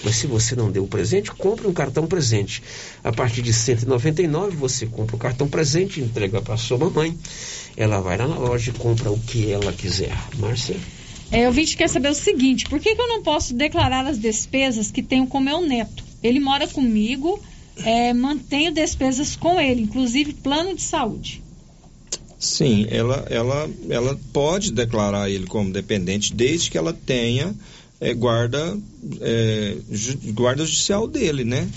[0.03, 2.63] mas se você não deu o presente, compre um cartão presente.
[3.05, 7.17] A partir de R$ 199, você compra o cartão presente, entrega para sua mamãe.
[7.77, 10.17] Ela vai lá na loja e compra o que ela quiser.
[10.39, 10.77] Márcia?
[11.31, 14.19] É, o ouvinte quer saber o seguinte: por que, que eu não posso declarar as
[14.19, 16.03] despesas que tenho com meu neto?
[16.23, 17.41] Ele mora comigo,
[17.85, 21.43] é, mantenho despesas com ele, inclusive plano de saúde.
[22.39, 27.55] Sim, ela, ela, ela pode declarar ele como dependente desde que ela tenha
[28.01, 28.79] eh, guarda,
[29.21, 31.69] eh, ju- guarda judicial dele, né?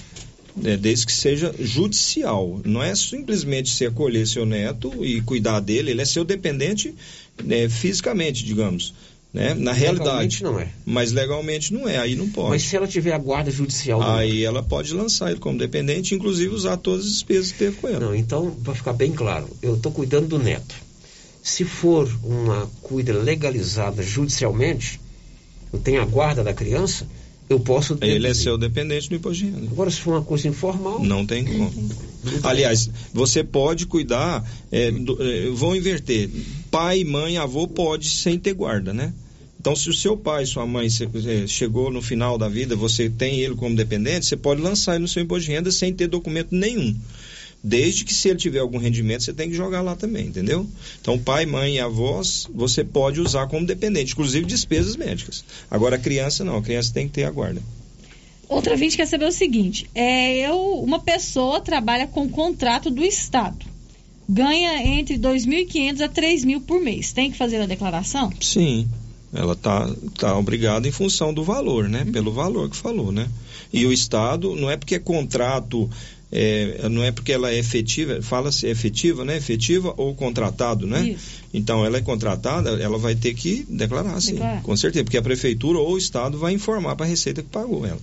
[0.64, 2.62] É, desde que seja judicial.
[2.64, 6.94] Não é simplesmente você acolher seu neto e cuidar dele, ele é seu dependente
[7.44, 8.94] né, fisicamente, digamos.
[9.34, 9.56] Né?
[9.56, 10.06] Na realidade.
[10.10, 10.68] Legalmente não é.
[10.86, 12.50] Mas legalmente não é, aí não pode.
[12.52, 16.54] Mas se ela tiver a guarda judicial Aí ela pode lançar ele como dependente, inclusive
[16.54, 18.00] usar todas as despesas que teve com ela.
[18.00, 20.76] Não, então, para ficar bem claro, eu estou cuidando do neto.
[21.42, 25.02] Se for uma cuida legalizada judicialmente,
[25.74, 27.08] eu tenho a guarda da criança,
[27.54, 27.98] eu posso.
[28.02, 29.68] Ele é seu dependente do imposto de renda.
[29.72, 31.04] Agora, se for uma coisa informal.
[31.04, 31.72] Não tem como.
[32.44, 36.30] Aliás, você pode cuidar, é, do- é, vão inverter.
[36.72, 39.14] Pai, mãe, avô pode sem ter guarda, né?
[39.60, 43.40] Então, se o seu pai, sua mãe é, chegou no final da vida, você tem
[43.40, 46.50] ele como dependente, você pode lançar ele no seu imposto de renda sem ter documento
[46.52, 46.94] nenhum.
[47.64, 50.68] Desde que se ele tiver algum rendimento, você tem que jogar lá também, entendeu?
[51.00, 55.46] Então, pai, mãe e avós, você pode usar como dependente, inclusive despesas médicas.
[55.72, 57.62] Agora, a criança não, a criança tem que ter a guarda.
[58.50, 63.66] Outra ouvinte quer saber o seguinte: é, eu, uma pessoa trabalha com contrato do Estado,
[64.28, 67.14] ganha entre 2.500 a 3.000 por mês.
[67.14, 68.30] Tem que fazer a declaração?
[68.42, 68.90] Sim,
[69.34, 69.90] ela tá,
[70.20, 72.06] tá obrigada em função do valor, né?
[72.12, 73.30] Pelo valor que falou, né?
[73.72, 75.90] E o Estado, não é porque é contrato,
[76.36, 79.38] é, não é porque ela é efetiva, fala-se efetiva, né?
[79.38, 81.10] Efetiva ou contratado, né?
[81.10, 81.44] Isso.
[81.54, 84.64] Então, ela é contratada, ela vai ter que declarar, sim, Declarar.
[84.64, 87.86] com certeza, porque a prefeitura ou o Estado vai informar para a Receita que pagou
[87.86, 88.02] ela.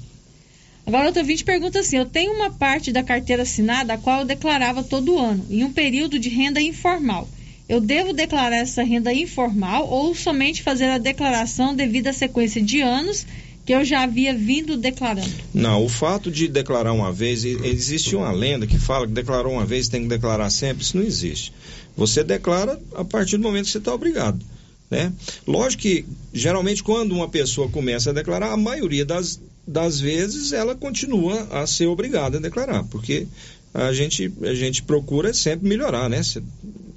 [0.87, 4.25] Agora, outro ouvinte pergunta assim: eu tenho uma parte da carteira assinada a qual eu
[4.25, 7.29] declarava todo ano, em um período de renda informal.
[7.69, 12.81] Eu devo declarar essa renda informal ou somente fazer a declaração devido à sequência de
[12.81, 13.27] anos
[13.71, 15.31] que eu já havia vindo declarando?
[15.55, 19.65] Não, o fato de declarar uma vez, existe uma lenda que fala que declarou uma
[19.65, 21.53] vez tem que declarar sempre, isso não existe.
[21.97, 24.45] Você declara a partir do momento que você está obrigado.
[24.91, 25.13] Né?
[25.47, 30.75] Lógico que, geralmente, quando uma pessoa começa a declarar, a maioria das, das vezes ela
[30.75, 33.29] continua a ser obrigada a declarar, porque
[33.73, 36.21] a gente, a gente procura sempre melhorar, né?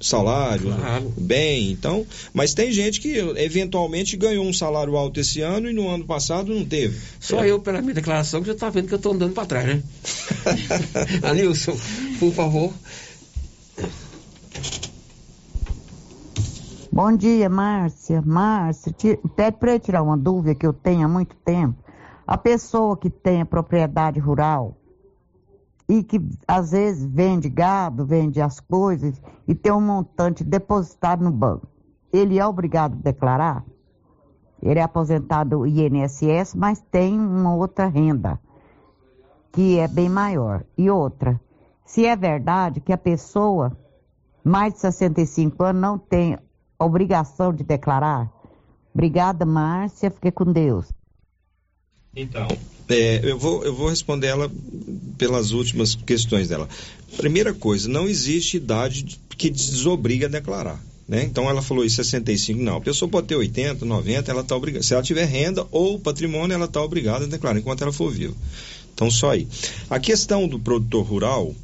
[0.00, 1.14] Salário, Claro.
[1.16, 2.04] bem, então.
[2.32, 6.52] Mas tem gente que eventualmente ganhou um salário alto esse ano e no ano passado
[6.52, 6.98] não teve.
[7.20, 9.66] Só eu, pela minha declaração, que já tá vendo que eu tô andando para trás,
[9.66, 9.82] né?
[11.22, 11.78] Anilson,
[12.18, 12.72] por favor.
[16.92, 18.22] Bom dia, Márcia.
[18.22, 18.92] Márcia,
[19.36, 21.74] pede para eu tirar uma dúvida que eu tenho há muito tempo.
[22.26, 24.76] A pessoa que tem a propriedade rural
[25.88, 31.30] e que às vezes vende gado, vende as coisas e tem um montante depositado no
[31.30, 31.68] banco,
[32.12, 33.64] ele é obrigado a declarar?
[34.62, 38.40] Ele é aposentado do INSS, mas tem uma outra renda
[39.52, 40.64] que é bem maior.
[40.76, 41.40] E outra,
[41.84, 43.76] se é verdade que a pessoa
[44.42, 46.38] mais de 65 anos não tem
[46.78, 48.32] obrigação de declarar?
[48.94, 50.10] Obrigada, Márcia.
[50.10, 50.92] Fique com Deus.
[52.16, 52.46] Então,
[52.88, 54.50] é, eu, vou, eu vou responder ela
[55.18, 56.68] pelas últimas questões dela.
[57.16, 60.82] Primeira coisa, não existe idade de- que desobriga a declarar.
[61.06, 61.22] Né?
[61.24, 62.76] Então ela falou isso 65, não.
[62.76, 64.82] A pessoa pode ter 80, 90, ela está obrigada.
[64.82, 68.34] Se ela tiver renda ou patrimônio, ela está obrigada a declarar enquanto ela for viva.
[68.94, 69.46] Então só aí.
[69.90, 71.54] A questão do produtor rural,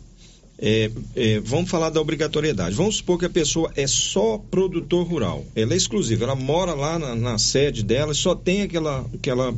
[0.63, 2.75] é, é, vamos falar da obrigatoriedade.
[2.77, 5.45] Vamos supor que a pessoa é só produtor rural.
[5.57, 9.55] Ela é exclusiva, ela mora lá na, na sede dela, só tem aquela, aquela,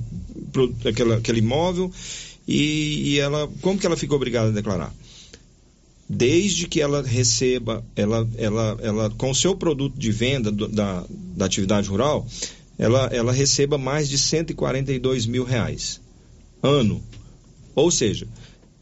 [0.88, 1.90] aquela, aquele imóvel
[2.46, 4.94] e, e ela, como que ela fica obrigada a declarar?
[6.08, 11.04] Desde que ela receba, ela, ela, ela com o seu produto de venda do- da,
[11.36, 12.26] da atividade rural,
[12.78, 16.00] ela, ela receba mais de 142 mil reais
[16.62, 17.02] ano.
[17.74, 18.28] Ou seja,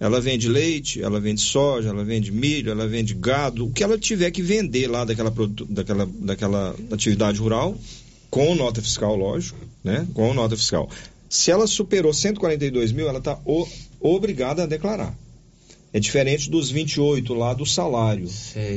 [0.01, 3.99] ela vende leite, ela vende soja, ela vende milho, ela vende gado, o que ela
[3.99, 5.31] tiver que vender lá daquela,
[5.69, 7.77] daquela, daquela atividade rural,
[8.31, 10.09] com nota fiscal, lógico, né?
[10.15, 10.89] Com nota fiscal.
[11.29, 13.39] Se ela superou 142 mil, ela está
[14.01, 15.15] obrigada a declarar.
[15.93, 18.29] É diferente dos 28 lá do salário.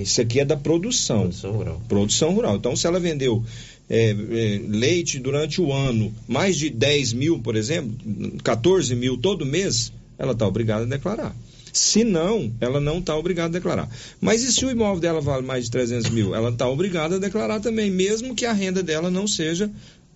[0.02, 1.22] Isso aqui é da produção.
[1.22, 1.82] Produção rural.
[1.88, 2.56] Produção rural.
[2.56, 3.44] Então, se ela vendeu
[3.90, 7.96] é, é, leite durante o ano, mais de 10 mil, por exemplo,
[8.44, 9.94] 14 mil todo mês,
[10.24, 11.36] ela está obrigada a declarar.
[11.72, 13.90] Se não, ela não está obrigada a declarar.
[14.22, 16.36] Mas e se o imóvel dela vale mais de 300 mil?
[16.36, 19.72] Ela está obrigada a declarar também, mesmo que a renda dela não seja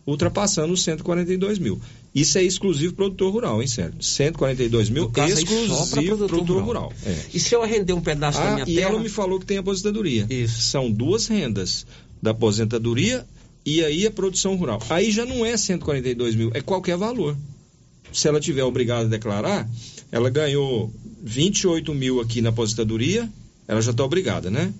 [0.05, 1.81] ultrapassando os 142 mil.
[2.15, 4.01] Isso é exclusivo produtor rural, hein, Sérgio?
[4.01, 6.83] 142 mil caso exclusivo produtor, produtor rural.
[6.89, 6.93] rural.
[7.05, 7.15] É.
[7.33, 8.89] E se eu arrender um pedaço da Ah, minha e terra?
[8.91, 10.25] ela me falou que tem aposentadoria.
[10.29, 10.61] Isso.
[10.61, 11.85] São duas rendas,
[12.21, 13.25] da aposentadoria
[13.65, 14.81] e aí a produção rural.
[14.89, 17.35] Aí já não é 142 mil, é qualquer valor.
[18.13, 19.69] Se ela tiver obrigada a declarar,
[20.11, 20.91] ela ganhou
[21.23, 23.29] 28 mil aqui na aposentadoria,
[23.67, 24.73] ela já está obrigada, né?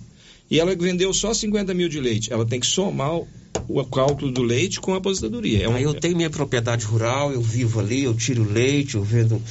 [0.50, 2.32] E ela vendeu só 50 mil de leite.
[2.32, 5.64] Ela tem que somar o, cálculo do leite com a aposentadoria.
[5.64, 9.42] É Aí eu tenho minha propriedade rural, eu vivo ali, eu tiro leite, eu vendo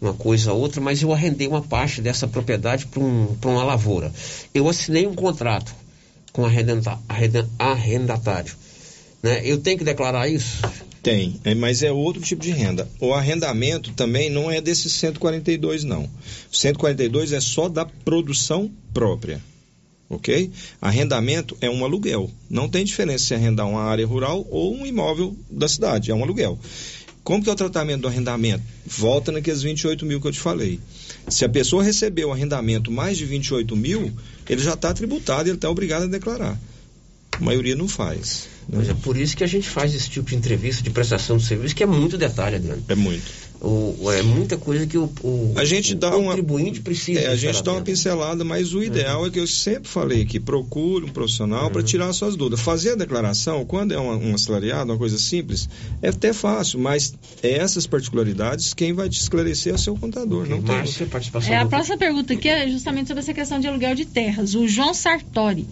[0.00, 4.12] uma coisa ou outra, mas eu arrendei uma parte dessa propriedade para um, uma lavoura.
[4.52, 5.74] Eu assinei um contrato
[6.30, 8.54] com arrendatário.
[9.22, 9.40] Né?
[9.44, 10.60] Eu tenho que declarar isso?
[11.08, 12.86] Tem, é, mas é outro tipo de renda.
[13.00, 16.04] O arrendamento também não é desses 142, não.
[16.52, 19.42] O 142 é só da produção própria.
[20.06, 20.50] Ok?
[20.82, 22.30] Arrendamento é um aluguel.
[22.50, 26.10] Não tem diferença se arrendar uma área rural ou um imóvel da cidade.
[26.10, 26.58] É um aluguel.
[27.24, 28.62] Como que é o tratamento do arrendamento?
[28.84, 30.78] Volta naqueles 28 mil que eu te falei.
[31.26, 34.12] Se a pessoa recebeu arrendamento mais de 28 mil,
[34.46, 36.60] ele já está tributado e ele está obrigado a declarar.
[37.32, 38.57] A maioria não faz.
[38.68, 38.78] Né?
[38.78, 41.44] Mas é por isso que a gente faz esse tipo de entrevista de prestação de
[41.44, 42.84] serviço, que é muito detalhe, Adriano.
[42.88, 43.47] É muito.
[43.60, 47.18] O, é muita coisa que o, o, A gente dá o uma- contribuinte precisa.
[47.20, 50.38] É, a gente dá uma pincelada, mas o ideal é que eu sempre falei aqui,
[50.38, 52.60] procure um profissional para tirar suas dúvidas.
[52.60, 55.68] Fazer a declaração, quando é uma, um assalariado, uma coisa simples,
[56.00, 57.12] é até fácil, mas
[57.42, 60.46] é essas particularidades quem vai te esclarecer é o seu contador.
[60.48, 60.76] Não tem.
[60.76, 61.52] Márcia, participação.
[61.52, 64.54] É, a do- próxima pergunta aqui é justamente sobre essa questão de aluguel de terras.
[64.54, 65.66] O João Sartori.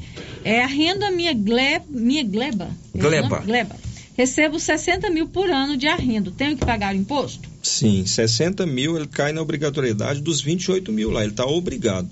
[0.45, 2.69] É a renda minha, gle, minha gleba?
[2.95, 3.39] É Gleba.
[3.41, 3.77] Gleba.
[4.17, 6.31] Recebo 60 mil por ano de arrendo.
[6.31, 7.49] Tenho que pagar o imposto?
[7.63, 12.09] Sim, 60 mil ele cai na obrigatoriedade dos 28 mil lá, ele está obrigado.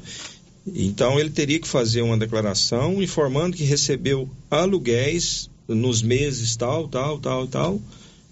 [0.67, 7.19] Então ele teria que fazer uma declaração informando que recebeu aluguéis nos meses tal, tal,
[7.19, 7.81] tal, tal.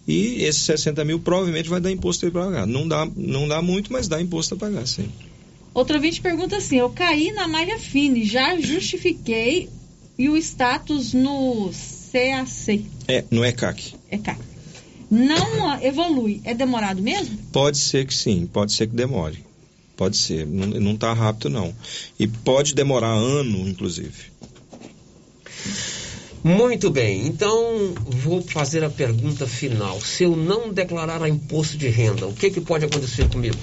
[0.07, 2.67] E esses 60 mil provavelmente vai dar imposto para pagar.
[2.67, 5.09] Não dá, não dá muito, mas dá imposto a pagar, sim.
[5.73, 9.69] Outro ouvinte pergunta assim: eu caí na malha fine, já justifiquei
[10.19, 11.71] e o status no
[12.13, 13.95] CAC, É, não é CAC.
[14.11, 14.41] é CAC,
[15.11, 16.41] não evolui.
[16.45, 17.37] É demorado mesmo?
[17.53, 19.45] Pode ser que sim, pode ser que demore.
[19.97, 21.75] Pode ser, não, não tá rápido não.
[22.19, 24.33] E pode demorar ano, inclusive.
[26.43, 30.01] Muito bem, então vou fazer a pergunta final.
[30.01, 33.57] Se eu não declarar a imposto de renda, o que, que pode acontecer comigo?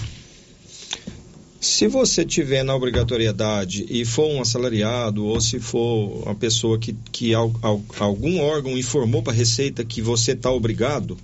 [1.62, 6.96] Se você tiver na obrigatoriedade e for um assalariado, ou se for uma pessoa que,
[7.12, 11.18] que al, al, algum órgão informou para a Receita que você está obrigado,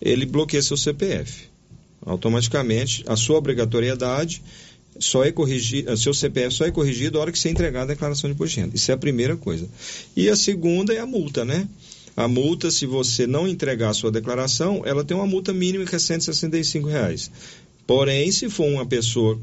[0.00, 1.48] ele bloqueia seu CPF.
[2.04, 4.42] Automaticamente, a sua obrigatoriedade
[4.98, 8.28] só é corrigido, seu CPF só é corrigido na hora que você entregar a declaração
[8.28, 8.76] de imposto de renda.
[8.76, 9.66] Isso é a primeira coisa.
[10.14, 11.66] E a segunda é a multa, né?
[12.14, 15.96] A multa, se você não entregar a sua declaração, ela tem uma multa mínima que
[15.96, 17.30] é 165 reais.
[17.86, 19.40] Porém, se for uma pessoa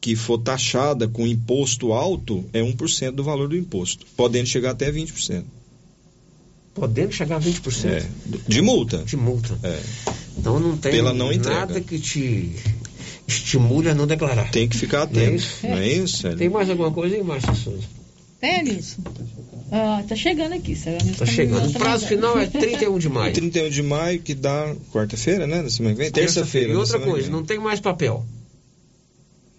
[0.00, 4.90] que for taxada com imposto alto, é 1% do valor do imposto, podendo chegar até
[4.90, 5.44] 20%.
[6.74, 7.86] Podendo chegar a 20%?
[7.86, 8.06] É,
[8.46, 8.98] de multa.
[8.98, 9.58] De multa.
[9.62, 9.80] É.
[10.38, 12.52] Então não tem Pela não nada que te
[13.26, 14.50] estimule a não declarar.
[14.50, 15.36] Tem que ficar Não é atento.
[15.36, 15.66] isso?
[15.66, 16.36] Não é isso?
[16.36, 17.84] Tem mais alguma coisa aí, Márcia Souza?
[18.40, 18.98] É nisso.
[19.72, 21.14] Ah, tá chegando aqui, Sérgio.
[21.14, 21.68] Tá chegando.
[21.68, 23.32] O prazo final é 31 de maio.
[23.32, 25.62] 31 de maio, que dá quarta-feira, né?
[25.62, 26.10] Da semana que vem?
[26.10, 26.72] Terça-feira.
[26.72, 28.24] E outra coisa, não tem mais papel.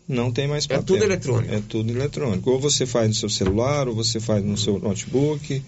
[0.08, 0.84] Não tem mais papel.
[0.84, 1.54] tudo eletrônico.
[1.54, 2.50] É tudo eletrônico.
[2.50, 5.62] Ou você faz no seu celular, ou você faz no seu notebook,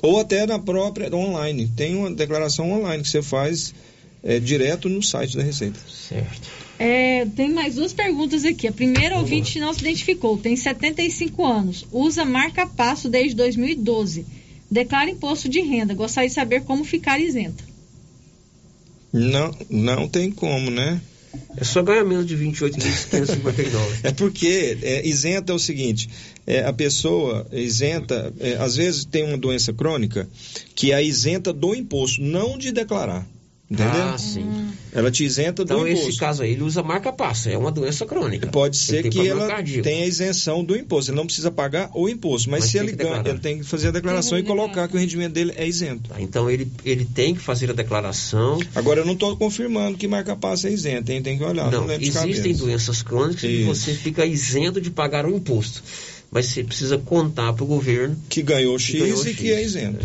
[0.00, 1.66] ou até na própria online.
[1.76, 3.74] Tem uma declaração online que você faz
[4.22, 5.78] é, direto no site da Receita.
[5.88, 6.48] Certo.
[6.78, 8.66] É, tem mais duas perguntas aqui.
[8.66, 14.24] A primeira ouvinte não se identificou, tem 75 anos, usa marca passo desde 2012.
[14.70, 15.94] Declara imposto de renda.
[15.94, 17.64] Gostaria de saber como ficar isenta.
[19.12, 21.00] Não, não tem como, né?
[21.56, 24.00] É só ganhar menos de 28.559.
[24.02, 26.08] É porque é, isenta é o seguinte:
[26.46, 30.28] é, a pessoa isenta, é, às vezes tem uma doença crônica
[30.74, 33.26] que é isenta do imposto, não de declarar.
[33.70, 34.02] Entendeu?
[34.02, 34.68] Ah, sim.
[34.92, 36.08] Ela te isenta Então, do imposto.
[36.08, 37.48] esse caso aí, ele usa marca passo.
[37.48, 38.48] É uma doença crônica.
[38.48, 39.84] Pode ser que ela cardíaco.
[39.84, 41.12] tenha isenção do imposto.
[41.12, 42.50] Ele não precisa pagar o imposto.
[42.50, 44.96] Mas, Mas se ele que ganha, ele tem que fazer a declaração e colocar que
[44.96, 46.08] o rendimento dele é isento.
[46.10, 48.58] Tá, Então, ele, ele tem que fazer a declaração.
[48.74, 51.22] Agora, eu não estou confirmando que marca passo é isento, hein?
[51.22, 51.70] Tem que olhar.
[51.70, 53.66] Não, Não, existem doenças crônicas que Isso.
[53.66, 55.80] você fica isento de pagar o imposto.
[56.28, 60.04] Mas você precisa contar para o governo que ganhou X ganhou e que é isento.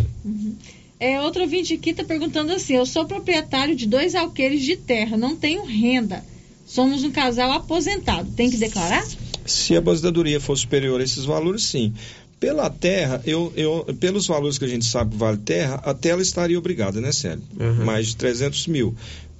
[0.99, 5.17] É, outro ouvinte aqui está perguntando assim: eu sou proprietário de dois alqueires de terra,
[5.17, 6.23] não tenho renda.
[6.65, 8.31] Somos um casal aposentado.
[8.31, 9.05] Tem que declarar?
[9.45, 11.93] Se a aposentadoria for superior a esses valores, sim.
[12.39, 16.21] Pela terra, eu, eu, pelos valores que a gente sabe que vale terra, até ela
[16.21, 17.43] estaria obrigada, né, Célio?
[17.57, 17.85] Uhum.
[17.85, 18.95] Mais de 300 mil.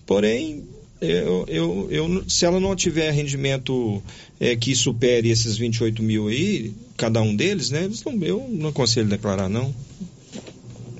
[0.05, 0.63] Porém,
[1.01, 4.01] eu, eu, eu, se ela não tiver rendimento
[4.39, 7.83] é, que supere esses 28 mil aí, cada um deles, né?
[7.83, 9.73] Eles não, eu não aconselho declarar, não.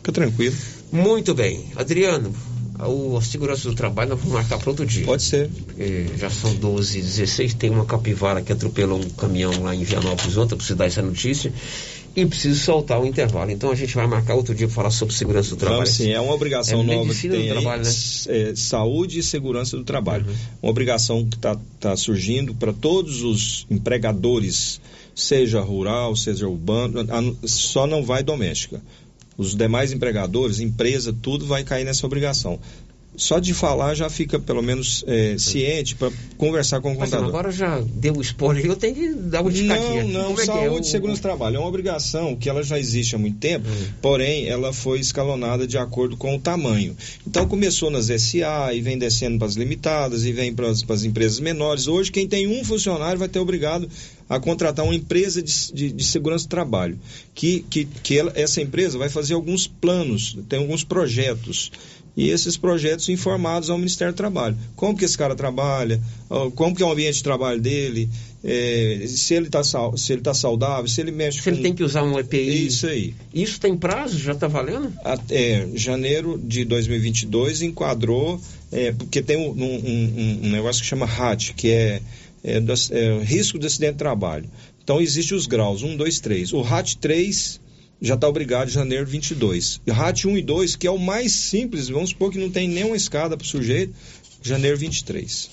[0.05, 0.55] Fica tranquilo.
[0.91, 1.65] Muito bem.
[1.75, 2.31] Adriano,
[2.79, 5.03] o, a segurança do trabalho nós vamos marcar para outro dia.
[5.03, 5.49] Pode ser.
[5.49, 10.37] Porque já são 12 16 tem uma capivara que atropelou um caminhão lá em Vianópolis
[10.37, 11.51] ontem, preciso dar essa notícia.
[12.15, 13.49] E preciso soltar o intervalo.
[13.51, 15.79] Então a gente vai marcar outro dia para falar sobre segurança do trabalho.
[15.81, 17.89] Vamos sim, é uma obrigação É nova que tem do aí, trabalho, né?
[17.89, 20.25] s- é, saúde e segurança do trabalho.
[20.25, 20.35] Uhum.
[20.63, 24.79] Uma obrigação que está tá surgindo para todos os empregadores,
[25.13, 26.99] seja rural, seja urbano,
[27.43, 28.81] só não vai doméstica.
[29.37, 32.59] Os demais empregadores, empresa, tudo vai cair nessa obrigação.
[33.17, 37.29] Só de falar já fica pelo menos é, ciente para conversar com o Mas contador.
[37.29, 40.03] agora já deu o spoiler, eu tenho que dar uma Não, esticadinha.
[40.03, 40.45] não, Como é é?
[40.45, 43.37] saúde O- e segurança do trabalho é uma obrigação que ela já existe há muito
[43.37, 43.65] tempo,
[44.01, 46.95] porém ela foi escalonada de acordo com o tamanho.
[47.27, 50.95] Então começou nas SA e vem descendo para as limitadas e vem para as, para
[50.95, 51.87] as empresas menores.
[51.87, 53.89] Hoje quem tem um funcionário vai ter obrigado
[54.27, 56.99] a contratar uma empresa de, de- de segurança do trabalho,
[57.33, 61.71] que, que, que ela- essa empresa vai fazer alguns planos, tem alguns projetos
[62.17, 64.57] e esses projetos informados ao Ministério do Trabalho.
[64.75, 65.99] Como que esse cara trabalha,
[66.55, 68.07] como que é o ambiente de trabalho dele,
[68.43, 71.49] é, se ele está se ele tá saudável, se ele mexe Se com...
[71.49, 72.67] ele tem que usar um EPI.
[72.67, 73.13] Isso aí.
[73.33, 74.17] Isso tem prazo?
[74.19, 74.93] Já está valendo?
[75.03, 78.39] Até janeiro de 2022 enquadrou,
[78.71, 82.01] é, porque tem um, um- um- um negócio que chama RAT, que é,
[82.43, 82.57] é,
[82.91, 84.45] é, risco de acidente de trabalho.
[84.83, 86.53] Então, existem os graus, 1, 2, 3.
[86.53, 87.59] O RAT 3
[88.01, 89.81] já está obrigado em janeiro 22.
[89.85, 92.67] E RAT 1 e 2, que é o mais simples, vamos supor que não tem
[92.67, 93.93] nenhuma escada para o sujeito,
[94.41, 95.49] janeiro 23.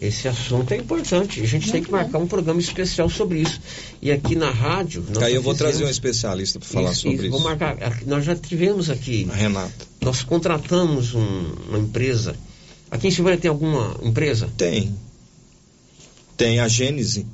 [0.00, 1.40] Esse assunto é importante.
[1.40, 3.60] A gente tem que marcar um programa especial sobre isso.
[4.02, 5.02] E aqui na rádio.
[5.22, 7.22] Aí eu vou fizemos- trazer um especialista para falar Isso, sobre isso.
[7.26, 7.30] isso.
[7.30, 7.76] Vou marcar.
[8.04, 9.26] Nós já tivemos aqui.
[9.30, 9.86] A Renata.
[10.02, 12.36] Nós contratamos um- uma empresa.
[12.90, 14.50] Aqui em Silvânia tem alguma empresa?
[14.58, 14.94] Tem.
[16.36, 17.24] Tem a Gênese.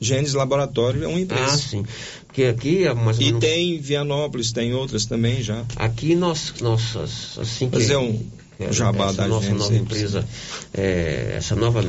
[0.00, 1.44] Gênese Laboratório é uma empresa.
[1.54, 1.84] Ah, sim.
[2.32, 3.40] Porque aqui é mais ou E menos.
[3.40, 5.66] tem em Vianópolis, tem outras também já.
[5.76, 6.96] Aqui nós, nós
[7.38, 7.78] assim que.
[7.78, 8.18] Fazer um
[8.56, 10.26] que jabá essa da nossa Gênese nova empresa,
[10.72, 11.84] é, essa nova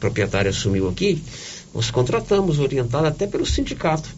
[0.00, 1.22] proprietária assumiu aqui,
[1.72, 4.08] nós contratamos orientado até pelo sindicato.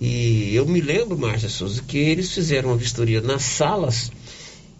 [0.00, 4.17] E eu me lembro, Márcia Souza, que eles fizeram uma vistoria nas salas e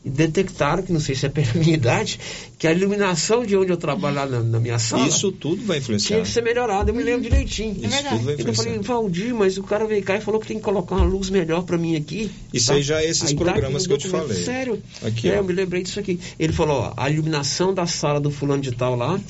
[0.04, 2.18] detectaram, que não sei se é pela minha idade,
[2.58, 5.06] que a iluminação de onde eu trabalho lá na, na minha sala.
[5.06, 6.16] Isso tudo vai influenciar.
[6.16, 7.76] Tinha que ser melhorado, eu me lembro direitinho.
[7.84, 8.94] Isso É tudo vai Então eu falei, influenciar.
[8.94, 11.62] Valdir, mas o cara veio cá e falou que tem que colocar uma luz melhor
[11.62, 12.30] pra mim aqui.
[12.52, 12.74] Isso tá?
[12.74, 14.44] aí já é esses Aí tá programas aqui que eu te falei.
[14.44, 14.82] Sério?
[15.02, 16.18] Aqui, é, eu me lembrei disso aqui.
[16.38, 19.20] Ele falou, ó, a iluminação da sala do fulano de tal lá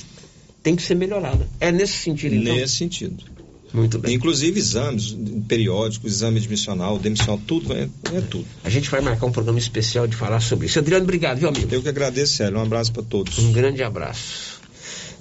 [0.63, 1.49] tem que ser melhorada.
[1.61, 2.55] É nesse sentido, então?
[2.55, 3.38] Nesse sentido.
[3.73, 4.15] Muito bem.
[4.15, 5.17] Inclusive exames
[5.47, 8.47] periódicos, exame admissional, demissional, tudo é, é tudo.
[8.65, 10.79] A gente vai marcar um programa especial de falar sobre isso.
[10.79, 11.73] Adriano, obrigado, viu, amigo?
[11.73, 12.59] Eu que agradeço, Célio.
[12.59, 13.39] Um abraço para todos.
[13.39, 14.59] Um grande abraço.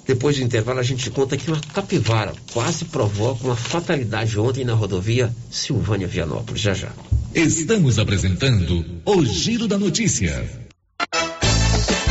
[0.06, 4.72] Depois do intervalo, a gente conta que uma capivara quase provoca uma fatalidade ontem na
[4.72, 6.62] rodovia Silvânia Vianópolis.
[6.62, 6.92] Já já.
[7.34, 10.67] Estamos apresentando o Giro da Notícia.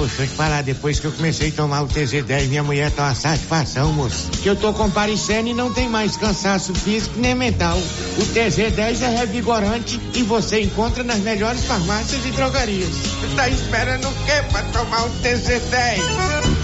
[0.00, 3.04] Deixa eu te falar, depois que eu comecei a tomar o TZ10, minha mulher tá
[3.04, 4.30] uma satisfação, moço.
[4.42, 7.76] Que eu tô comparecendo e não tem mais cansaço físico nem mental.
[7.76, 12.90] O TZ10 é revigorante e você encontra nas melhores farmácias e drogarias.
[13.34, 16.55] Tá esperando o quê pra tomar o TZ10?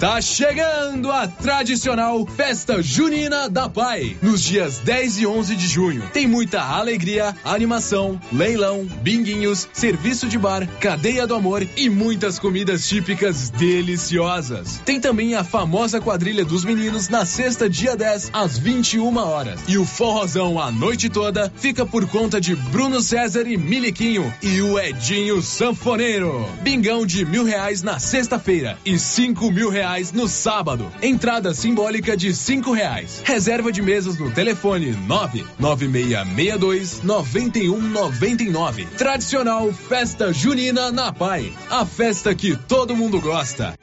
[0.00, 6.08] Tá chegando a tradicional Festa Junina da Pai, nos dias 10 e 11 de junho.
[6.10, 12.88] Tem muita alegria, animação, leilão, binguinhos, serviço de bar, cadeia do amor e muitas comidas
[12.88, 14.80] típicas deliciosas.
[14.86, 19.60] Tem também a famosa quadrilha dos meninos na sexta, dia 10, às 21 horas.
[19.68, 24.62] E o forrozão a noite toda fica por conta de Bruno César e Miliquinho e
[24.62, 26.48] o Edinho Sanfoneiro.
[26.62, 30.90] Bingão de mil reais na sexta-feira e cinco mil reais no sábado.
[31.02, 33.20] Entrada simbólica de cinco reais.
[33.24, 38.50] Reserva de mesas no telefone nove nove meia meia dois noventa e um noventa e
[38.50, 38.86] nove.
[38.96, 41.52] Tradicional Festa Junina na Pai.
[41.68, 43.74] A festa que todo mundo gosta.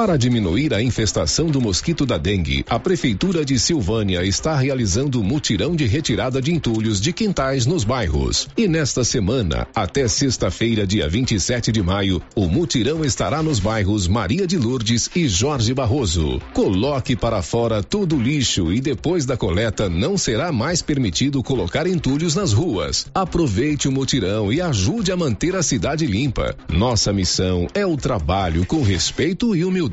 [0.00, 5.76] Para diminuir a infestação do mosquito da dengue, a Prefeitura de Silvânia está realizando mutirão
[5.76, 8.48] de retirada de entulhos de quintais nos bairros.
[8.56, 14.46] E nesta semana, até sexta-feira, dia 27 de maio, o mutirão estará nos bairros Maria
[14.46, 16.40] de Lourdes e Jorge Barroso.
[16.54, 21.86] Coloque para fora todo o lixo e depois da coleta não será mais permitido colocar
[21.86, 23.04] entulhos nas ruas.
[23.14, 26.56] Aproveite o mutirão e ajude a manter a cidade limpa.
[26.70, 29.89] Nossa missão é o trabalho com respeito e humildade.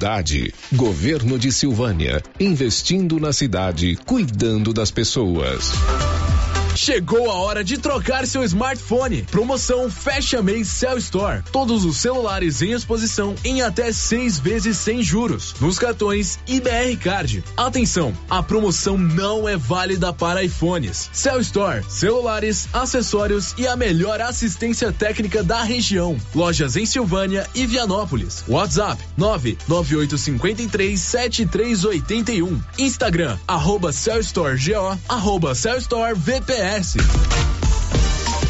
[0.74, 5.74] Governo de Silvânia, investindo na cidade, cuidando das pessoas.
[6.78, 9.24] Chegou a hora de trocar seu smartphone.
[9.24, 11.42] Promoção Fecha Mês Cell Store.
[11.52, 15.56] Todos os celulares em exposição em até seis vezes sem juros.
[15.60, 17.44] Nos cartões IBR Card.
[17.58, 21.10] Atenção, a promoção não é válida para iPhones.
[21.12, 26.16] Cell Store, celulares, acessórios e a melhor assistência técnica da região.
[26.36, 28.44] Lojas em Silvânia e Vianópolis.
[28.48, 32.62] WhatsApp 99853 7381.
[32.78, 36.14] Instagram, arroba Cell Store GO, arroba Cell Store
[36.68, 37.77] VPS.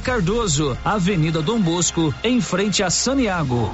[0.00, 3.70] Cardoso, Avenida Dom Bosco, em frente a Saniago.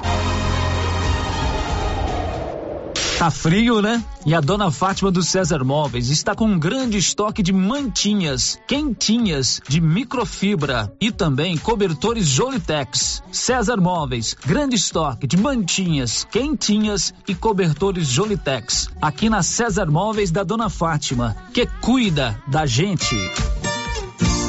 [3.19, 4.05] Tá frio, né?
[4.27, 9.61] E a dona Fátima do César Móveis está com um grande estoque de mantinhas, quentinhas,
[9.66, 13.23] de microfibra e também cobertores Jolitex.
[13.32, 18.90] César Móveis, grande estoque de mantinhas, quentinhas e cobertores Jolitex.
[19.01, 23.16] Aqui na César Móveis da dona Fátima, que cuida da gente.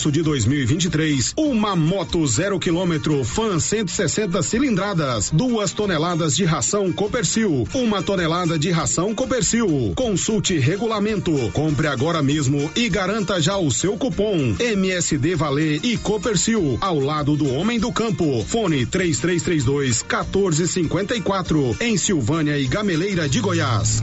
[0.00, 7.68] março de 2023, uma moto zero quilômetro Fan 160 cilindradas, duas toneladas de ração Copercil,
[7.74, 9.92] uma tonelada de ração Copercil.
[9.94, 16.78] Consulte regulamento, compre agora mesmo e garanta já o seu cupom MSD Valer e Copercil
[16.80, 18.42] ao lado do homem do campo.
[18.46, 24.02] Fone 3332 1454 em Silvânia e Gameleira de Goiás.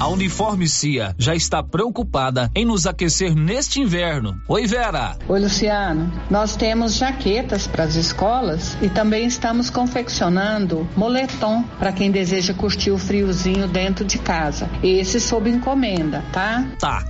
[0.00, 4.40] A Uniforme Cia já está preocupada em nos aquecer neste inverno.
[4.48, 5.18] Oi, Vera.
[5.28, 6.10] Oi, Luciano.
[6.28, 12.90] Nós temos jaquetas para as escolas e também estamos confeccionando moletom para quem deseja curtir
[12.90, 14.68] o friozinho dentro de casa.
[14.82, 16.66] Esse sob encomenda, tá?
[16.80, 17.04] Tá.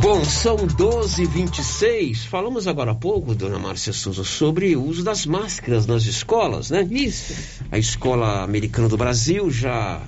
[0.00, 5.26] Bom, são 12 26 Falamos agora há pouco, dona Márcia Souza, sobre o uso das
[5.26, 6.88] máscaras nas escolas, né?
[6.90, 7.34] Isso.
[7.70, 10.00] A Escola Americana do Brasil já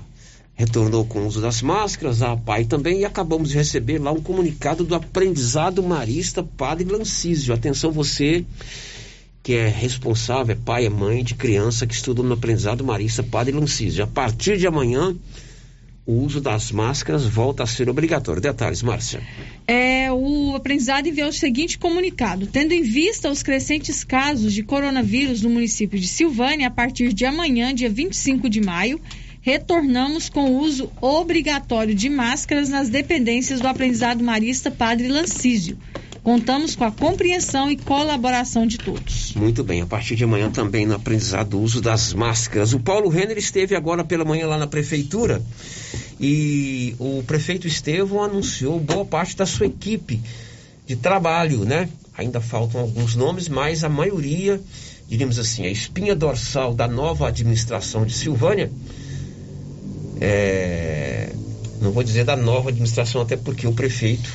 [0.55, 4.23] retornou com o uso das máscaras, a PAI também, e acabamos de receber lá um
[4.23, 7.53] comunicado do aprendizado marista Padre Lancísio.
[7.53, 8.47] Atenção, você
[9.43, 13.53] que é responsável, é pai, é mãe de criança que estuda no aprendizado marista Padre
[13.53, 14.05] Lancísio.
[14.05, 15.15] A partir de amanhã
[16.05, 18.43] o uso das máscaras volta a ser obrigatório.
[18.43, 19.23] Detalhes, Márcia.
[19.67, 25.43] É, o aprendizado enviou o seguinte comunicado: tendo em vista os crescentes casos de coronavírus
[25.43, 29.01] no município de Silvânia, a partir de amanhã, dia 25 de maio,
[29.41, 35.79] retornamos com o uso obrigatório de máscaras nas dependências do aprendizado marista Padre Lancísio.
[36.23, 39.35] Contamos com a compreensão e colaboração de todos.
[39.35, 42.73] Muito bem, a partir de amanhã também no aprendizado o uso das máscaras.
[42.73, 45.43] O Paulo Renner esteve agora pela manhã lá na prefeitura
[46.21, 50.21] e o prefeito Estevão anunciou boa parte da sua equipe
[50.87, 51.89] de trabalho, né?
[52.17, 54.61] Ainda faltam alguns nomes, mas a maioria,
[55.09, 58.71] diríamos assim, a espinha dorsal da nova administração de Silvânia,
[60.21, 61.33] é,
[61.81, 64.31] não vou dizer da nova administração, até porque o prefeito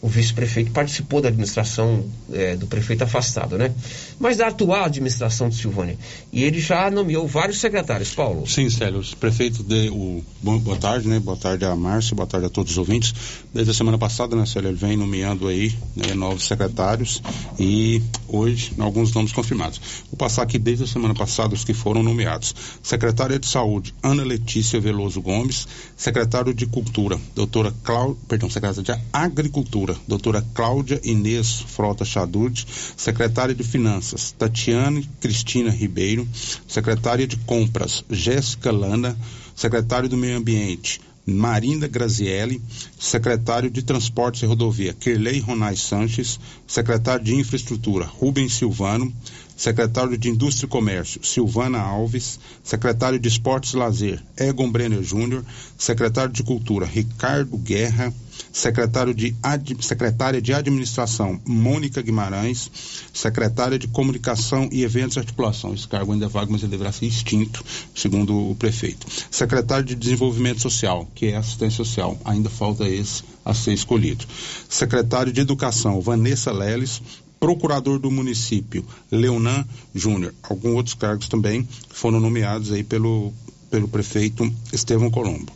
[0.00, 3.74] o vice-prefeito participou da administração é, do prefeito afastado, né?
[4.18, 5.98] Mas da atual administração de Silvânia.
[6.32, 8.46] E ele já nomeou vários secretários, Paulo.
[8.46, 9.00] Sim, Célio.
[9.00, 11.18] Os prefeitos de o boa tarde, né?
[11.18, 13.12] Boa tarde a Márcio, boa tarde a todos os ouvintes.
[13.52, 17.20] Desde a semana passada, né, Célio, ele vem nomeando aí né, novos secretários
[17.58, 19.80] e hoje alguns nomes confirmados.
[20.10, 22.54] Vou passar aqui desde a semana passada os que foram nomeados.
[22.82, 25.66] Secretária de Saúde, Ana Letícia Veloso Gomes.
[25.96, 32.66] Secretário de Cultura, doutora Cláudia, perdão, secretária de Agricultura doutora Cláudia Inês Frota Chadud,
[32.96, 36.26] secretária de Finanças, Tatiane Cristina Ribeiro,
[36.66, 39.16] secretária de Compras, Jéssica Lana,
[39.54, 42.60] secretário do Meio Ambiente, Marinda Grazielli,
[42.98, 49.12] secretário de Transportes e Rodovia, Kerley Ronais Sanches, secretário de Infraestrutura, Rubens Silvano,
[49.58, 55.44] secretário de Indústria e Comércio, Silvana Alves, secretário de Esportes e Lazer, Egon Brenner Júnior,
[55.76, 58.14] secretário de Cultura, Ricardo Guerra,
[58.52, 62.70] secretário de ad, secretária de Administração, Mônica Guimarães,
[63.12, 65.74] secretária de Comunicação e Eventos e Articulação.
[65.74, 69.08] Esse cargo ainda é vago, mas ele deverá ser extinto, segundo o prefeito.
[69.28, 74.24] Secretário de Desenvolvimento Social, que é assistência social, ainda falta esse a ser escolhido.
[74.68, 77.02] Secretário de Educação, Vanessa Leles,
[77.38, 80.34] procurador do município, Leonan Júnior.
[80.42, 83.32] Alguns outros cargos também foram nomeados aí pelo,
[83.70, 85.52] pelo prefeito Estevão Colombo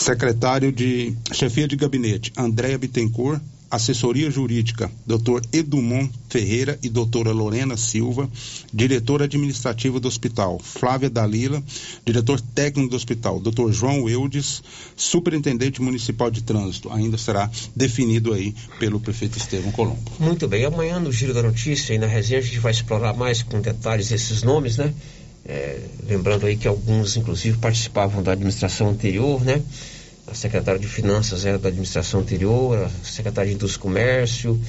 [0.00, 3.40] secretário de chefia de gabinete, Andréa Bittencourt,
[3.70, 5.40] assessoria jurídica, Dr.
[5.52, 8.28] Edumon Ferreira e doutora Lorena Silva,
[8.72, 11.62] diretora administrativa do hospital, Flávia Dalila,
[12.04, 13.70] diretor técnico do hospital, Dr.
[13.70, 14.62] João Eudes,
[14.96, 20.10] superintendente municipal de trânsito, ainda será definido aí pelo prefeito Estevam Colombo.
[20.18, 23.42] Muito bem, amanhã no Giro da Notícia e na resenha a gente vai explorar mais
[23.42, 24.92] com detalhes esses nomes, né?
[25.44, 29.62] É, lembrando aí que alguns, inclusive, participavam da administração anterior, né?
[30.30, 34.60] A secretária de Finanças era da administração anterior, a secretária de Indústria e Comércio,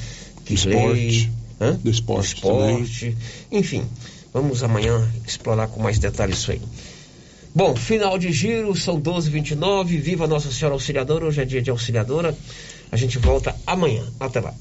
[0.50, 1.32] Esporte,
[1.62, 1.74] Hã?
[1.76, 3.18] do esporte, esporte
[3.52, 3.86] enfim.
[4.34, 6.62] Vamos amanhã explorar com mais detalhes isso aí.
[7.54, 10.00] Bom, final de giro, são 12h29.
[10.00, 11.26] Viva Nossa Senhora Auxiliadora.
[11.26, 12.36] Hoje é dia de auxiliadora.
[12.92, 14.04] A gente volta amanhã.
[14.20, 14.54] Até lá.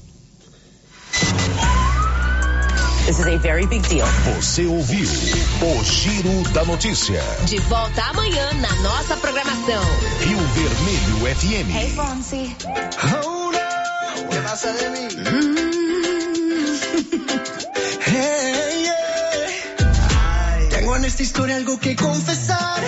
[3.11, 4.07] This is a very big deal.
[4.37, 7.21] Você ouviu o Giro da Notícia.
[7.43, 9.83] De volta amanhã na nossa programação.
[10.21, 11.75] Rio Vermelho FM.
[11.75, 12.55] Hey, Fonsi.
[13.25, 14.29] Oh, no.
[14.29, 15.09] ¿Qué pasa de mí?
[18.07, 20.69] hey, yeah.
[20.69, 22.79] Tengo en esta historia algo que confesar.